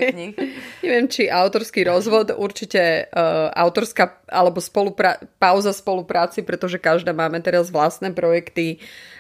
Neviem, 0.82 1.06
či 1.10 1.30
autorský 1.30 1.86
rozvod, 1.86 2.34
určite 2.36 3.10
uh, 3.10 3.50
autorská 3.54 4.22
alebo 4.30 4.62
spolupra- 4.62 5.22
pauza 5.38 5.74
spolupráci, 5.74 6.42
pretože 6.42 6.82
každá 6.82 7.14
máme 7.14 7.42
teraz 7.42 7.70
vlastné 7.70 8.14
projekty, 8.14 8.82
uh, 8.82 9.15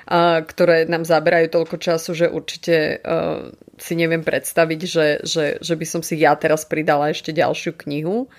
ktoré 0.46 0.86
nám 0.86 1.02
zaberajú 1.02 1.50
toľko 1.50 1.78
času, 1.82 2.12
že 2.13 2.28
určite 2.30 3.02
uh, 3.02 3.50
si 3.82 3.94
neviem 3.98 4.22
predstaviť, 4.22 4.80
že, 4.86 5.08
že, 5.26 5.46
že 5.58 5.74
by 5.74 5.86
som 5.86 6.02
si 6.06 6.22
ja 6.22 6.38
teraz 6.38 6.63
pridala 6.63 7.10
ešte 7.10 7.34
ďalšiu 7.34 7.74
knihu. 7.86 8.30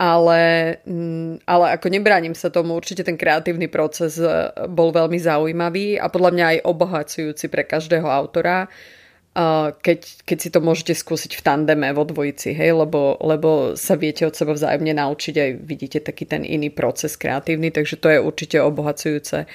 Ale, 0.00 0.80
mm, 0.88 1.44
ale 1.44 1.76
ako 1.76 1.92
nebránim 1.92 2.32
sa 2.32 2.48
tomu, 2.48 2.72
určite 2.72 3.04
ten 3.04 3.20
kreatívny 3.20 3.68
proces 3.68 4.16
e, 4.16 4.48
bol 4.64 4.96
veľmi 4.96 5.20
zaujímavý 5.20 6.00
a 6.00 6.08
podľa 6.08 6.30
mňa 6.32 6.44
aj 6.56 6.58
obohacujúci 6.64 7.52
pre 7.52 7.68
každého 7.68 8.08
autora, 8.08 8.64
e, 8.64 8.99
keď, 9.78 10.00
keď 10.26 10.38
si 10.42 10.50
to 10.50 10.58
môžete 10.58 10.98
skúsiť 10.98 11.38
v 11.38 11.44
tandeme, 11.46 11.86
vo 11.94 12.02
dvojici, 12.02 12.50
hej, 12.50 12.74
lebo, 12.74 13.14
lebo 13.22 13.78
sa 13.78 13.94
viete 13.94 14.26
od 14.26 14.34
seba 14.34 14.58
vzájomne 14.58 14.90
naučiť 14.90 15.34
aj 15.38 15.50
vidíte 15.62 15.98
taký 16.02 16.26
ten 16.26 16.42
iný 16.42 16.74
proces 16.74 17.14
kreatívny, 17.14 17.70
takže 17.70 18.02
to 18.02 18.10
je 18.10 18.18
určite 18.18 18.58
obohacujúce. 18.58 19.46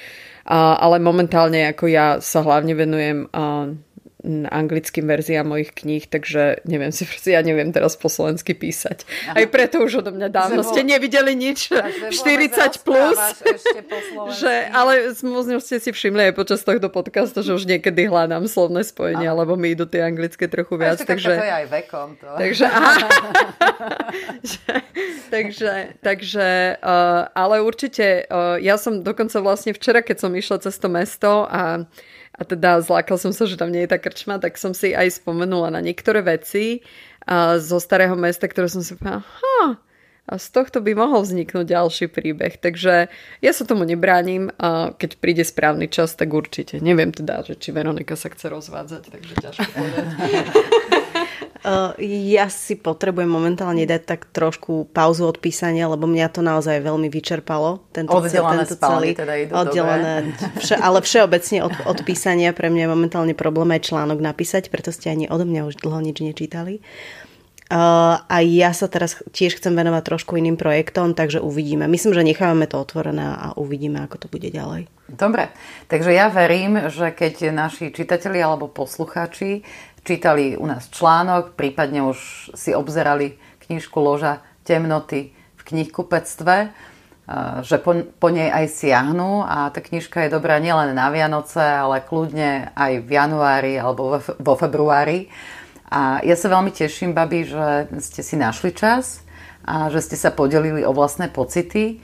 Ale 0.47 0.97
momentálne 1.03 1.67
ako 1.67 1.85
ja 1.91 2.07
sa 2.23 2.39
hlavne 2.45 2.71
venujem 2.71 3.27
anglickým 4.49 5.05
verziám 5.05 5.45
mojich 5.45 5.71
kníh, 5.71 6.03
takže 6.09 6.65
neviem 6.65 6.89
si, 6.89 7.05
ja 7.29 7.45
neviem 7.45 7.69
teraz 7.69 7.93
po 7.93 8.09
slovensky 8.09 8.57
písať. 8.57 9.05
Aha. 9.29 9.41
Aj 9.41 9.45
preto 9.45 9.85
už 9.85 10.01
odo 10.01 10.11
mňa 10.11 10.29
dávno 10.33 10.65
ste 10.65 10.81
nevideli 10.81 11.37
nič 11.37 11.69
40 11.69 12.81
plus. 12.81 13.17
že, 14.41 14.53
ale 14.73 15.13
možno 15.21 15.61
ste 15.61 15.77
si 15.77 15.93
všimli 15.93 16.31
aj 16.31 16.33
počas 16.33 16.65
tohto 16.65 16.89
podcastu, 16.89 17.45
že 17.45 17.53
už 17.53 17.69
niekedy 17.69 18.09
hľadám 18.09 18.49
slovné 18.49 18.81
spojenia, 18.81 19.31
Aha. 19.31 19.45
lebo 19.45 19.53
mi 19.53 19.77
idú 19.77 19.85
tie 19.85 20.01
anglické 20.01 20.49
trochu 20.49 20.81
viac. 20.81 20.97
Ešte 20.97 21.13
takže, 21.13 21.33
to 21.37 21.45
je 21.45 21.53
aj 21.53 21.67
vekom. 21.69 22.07
To. 22.17 22.27
Takže, 22.41 22.65
aha. 22.65 22.93
takže, 25.35 25.73
takže 26.01 26.47
uh, 26.81 27.29
ale 27.33 27.61
určite 27.61 28.25
uh, 28.25 28.57
ja 28.57 28.81
som 28.81 29.05
dokonca 29.05 29.37
vlastne 29.41 29.71
včera, 29.75 30.01
keď 30.01 30.17
som 30.25 30.31
išla 30.33 30.57
cez 30.65 30.75
to 30.81 30.87
mesto 30.89 31.45
a 31.45 31.85
a 32.35 32.41
teda 32.43 32.83
zlákal 32.83 33.15
som 33.15 33.31
sa, 33.31 33.47
že 33.47 33.55
tam 33.55 33.71
nie 33.71 33.87
je 33.87 33.91
tá 33.91 33.99
krčma, 33.99 34.37
tak 34.43 34.59
som 34.59 34.75
si 34.75 34.91
aj 34.91 35.23
spomenula 35.23 35.71
na 35.71 35.79
niektoré 35.79 36.19
veci 36.19 36.83
a 37.23 37.57
zo 37.57 37.79
starého 37.79 38.13
mesta, 38.19 38.45
ktoré 38.45 38.67
som 38.67 38.83
si 38.83 38.93
povedala, 38.99 39.23
a 40.25 40.41
z 40.41 40.47
tohto 40.49 40.81
by 40.81 40.97
mohol 40.97 41.21
vzniknúť 41.21 41.69
ďalší 41.69 42.05
príbeh. 42.09 42.57
Takže 42.57 43.13
ja 43.45 43.51
sa 43.53 43.63
tomu 43.63 43.85
nebránim 43.85 44.49
a 44.57 44.89
keď 44.97 45.21
príde 45.21 45.45
správny 45.45 45.85
čas, 45.85 46.17
tak 46.17 46.33
určite. 46.33 46.81
Neviem 46.81 47.13
teda, 47.13 47.45
že 47.45 47.53
či 47.53 47.69
Veronika 47.69 48.17
sa 48.17 48.33
chce 48.33 48.49
rozvádzať, 48.49 49.03
takže 49.05 49.33
ťažko 49.37 49.69
povedať. 49.69 50.05
Ja 51.97 52.45
si 52.53 52.77
potrebujem 52.77 53.25
momentálne 53.25 53.89
dať 53.89 54.01
tak 54.05 54.29
trošku 54.29 54.93
pauzu 54.93 55.25
od 55.25 55.41
písania, 55.41 55.89
lebo 55.89 56.05
mňa 56.05 56.27
to 56.29 56.45
naozaj 56.45 56.77
veľmi 56.77 57.09
vyčerpalo. 57.09 57.81
Tento, 57.89 58.13
oddelené 58.13 58.69
tento 58.69 58.77
celý, 58.77 59.09
teda 59.17 59.33
idú 59.33 59.51
oddelené, 59.57 60.13
vše, 60.61 60.77
ale 60.77 61.01
všeobecne 61.01 61.65
od, 61.65 61.73
od 61.89 61.99
písania 62.05 62.53
pre 62.53 62.69
mňa 62.69 62.85
je 62.85 62.93
momentálne 62.93 63.33
problém 63.33 63.73
aj 63.73 63.89
článok 63.89 64.21
napísať, 64.21 64.69
preto 64.69 64.93
ste 64.93 65.09
ani 65.09 65.25
odo 65.25 65.49
mňa 65.49 65.65
už 65.65 65.81
dlho 65.81 66.05
nič 66.05 66.21
nečítali. 66.21 66.85
Uh, 67.65 68.21
a 68.29 68.45
ja 68.45 68.69
sa 68.77 68.85
teraz 68.85 69.25
tiež 69.33 69.57
chcem 69.57 69.73
venovať 69.73 70.05
trošku 70.05 70.37
iným 70.37 70.53
projektom, 70.53 71.17
takže 71.17 71.41
uvidíme. 71.41 71.89
Myslím, 71.89 72.13
že 72.13 72.21
nechávame 72.21 72.69
to 72.69 72.77
otvorené 72.77 73.25
a 73.25 73.57
uvidíme, 73.57 74.05
ako 74.05 74.21
to 74.21 74.27
bude 74.29 74.53
ďalej. 74.53 74.85
Dobre, 75.09 75.49
takže 75.89 76.13
ja 76.13 76.29
verím, 76.29 76.93
že 76.93 77.09
keď 77.09 77.49
naši 77.49 77.89
čitatelia 77.89 78.45
alebo 78.45 78.69
poslucháči 78.69 79.65
čítali 80.05 80.53
u 80.53 80.69
nás 80.69 80.87
článok, 80.93 81.57
prípadne 81.57 82.05
už 82.05 82.53
si 82.53 82.71
obzerali 82.77 83.41
knižku 83.65 83.97
Loža 83.97 84.45
temnoty 84.61 85.33
v 85.57 85.61
knihkupectve, 85.65 86.69
že 87.65 87.81
po, 87.81 87.97
po 88.21 88.29
nej 88.29 88.53
aj 88.53 88.69
siahnu 88.69 89.41
a 89.41 89.73
tá 89.73 89.81
knižka 89.81 90.29
je 90.29 90.35
dobrá 90.37 90.61
nielen 90.61 90.93
na 90.93 91.09
Vianoce, 91.09 91.57
ale 91.57 92.05
kľudne 92.05 92.69
aj 92.77 93.01
v 93.01 93.09
januári 93.09 93.73
alebo 93.81 94.21
vo 94.21 94.53
februári. 94.53 95.33
A 95.89 96.21
ja 96.21 96.37
sa 96.37 96.53
veľmi 96.53 96.69
teším, 96.69 97.17
babi, 97.17 97.49
že 97.49 97.89
ste 97.97 98.21
si 98.21 98.37
našli 98.37 98.77
čas 98.77 99.25
a 99.65 99.89
že 99.89 100.05
ste 100.05 100.17
sa 100.17 100.29
podelili 100.29 100.85
o 100.85 100.93
vlastné 100.93 101.33
pocity. 101.33 101.97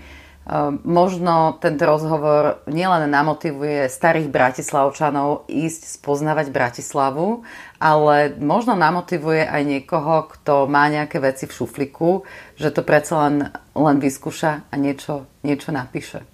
Ehm, 0.51 0.83
možno 0.83 1.55
tento 1.63 1.87
rozhovor 1.87 2.59
nielen 2.67 3.07
namotivuje 3.07 3.87
starých 3.87 4.27
bratislavčanov 4.27 5.47
ísť 5.47 5.95
spoznávať 5.95 6.51
Bratislavu, 6.51 7.47
ale 7.79 8.35
možno 8.35 8.75
namotivuje 8.75 9.47
aj 9.47 9.63
niekoho, 9.63 10.27
kto 10.27 10.67
má 10.67 10.91
nejaké 10.91 11.23
veci 11.23 11.47
v 11.47 11.55
šufliku, 11.55 12.27
že 12.59 12.75
to 12.75 12.83
predsa 12.83 13.31
len, 13.31 13.47
len 13.79 13.97
vyskúša 14.03 14.67
a 14.67 14.75
niečo, 14.75 15.23
niečo 15.47 15.71
napíše. 15.71 16.27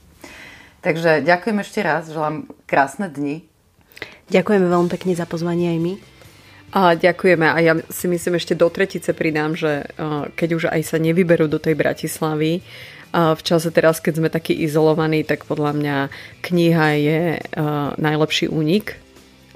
Takže 0.81 1.21
ďakujem 1.21 1.61
ešte 1.61 1.85
raz, 1.85 2.09
želám 2.09 2.49
krásne 2.65 3.13
dni. 3.13 3.45
Ďakujeme 4.33 4.65
veľmi 4.65 4.89
pekne 4.89 5.13
za 5.13 5.29
pozvanie 5.29 5.77
aj 5.77 5.79
my. 5.79 5.93
A 6.73 6.97
ďakujeme 6.97 7.47
a 7.47 7.57
ja 7.63 7.73
si 7.87 8.09
myslím 8.11 8.41
ešte 8.41 8.57
do 8.57 8.67
tretice 8.67 9.13
pridám, 9.15 9.55
že 9.55 9.87
keď 10.35 10.49
už 10.57 10.63
aj 10.67 10.81
sa 10.83 10.97
nevyberú 10.99 11.47
do 11.47 11.63
tej 11.63 11.79
Bratislavy, 11.79 12.59
v 13.17 13.41
čase 13.41 13.73
teraz, 13.73 13.97
keď 13.97 14.13
sme 14.21 14.29
takí 14.29 14.53
izolovaní, 14.53 15.25
tak 15.25 15.49
podľa 15.49 15.71
mňa 15.73 15.97
kniha 16.45 16.87
je 17.01 17.21
najlepší 17.97 18.45
únik 18.53 19.01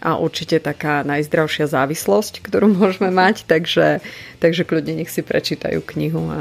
a 0.02 0.18
určite 0.18 0.58
taká 0.58 1.06
najzdravšia 1.06 1.70
závislosť, 1.70 2.42
ktorú 2.42 2.74
môžeme 2.82 3.14
mať, 3.14 3.46
takže, 3.46 4.02
takže 4.42 4.66
kľudne 4.66 4.98
nech 4.98 5.14
si 5.14 5.22
prečítajú 5.22 5.86
knihu 5.94 6.26
a, 6.28 6.40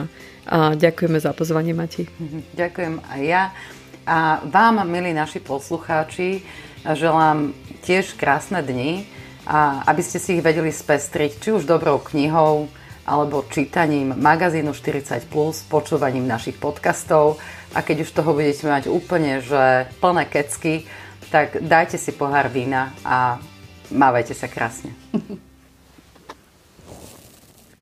a 0.49 0.59
ďakujeme 0.75 1.21
za 1.21 1.37
pozvanie, 1.37 1.77
Mati. 1.77 2.09
Mhm, 2.09 2.57
ďakujem 2.57 2.95
aj 3.05 3.21
ja. 3.23 3.45
A 4.09 4.41
vám, 4.49 4.83
milí 4.89 5.13
naši 5.13 5.39
poslucháči, 5.39 6.43
želám 6.83 7.53
tiež 7.85 8.17
krásne 8.17 8.65
dni 8.65 9.05
a 9.45 9.85
aby 9.93 10.01
ste 10.01 10.17
si 10.17 10.41
ich 10.41 10.43
vedeli 10.43 10.73
spestriť, 10.73 11.37
či 11.37 11.49
už 11.53 11.69
dobrou 11.69 12.01
knihou, 12.01 12.73
alebo 13.11 13.43
čítaním 13.51 14.15
magazínu 14.15 14.71
40+, 14.71 15.27
počúvaním 15.67 16.31
našich 16.31 16.55
podcastov 16.63 17.43
a 17.75 17.83
keď 17.83 18.07
už 18.07 18.15
toho 18.15 18.31
budete 18.31 18.71
mať 18.71 18.87
úplne, 18.87 19.43
že 19.43 19.91
plné 19.99 20.31
kecky, 20.31 20.87
tak 21.35 21.59
dajte 21.59 21.99
si 21.99 22.15
pohár 22.15 22.47
vína 22.47 22.95
a 23.03 23.43
mávajte 23.91 24.39
sa 24.39 24.47
krásne. 24.47 24.95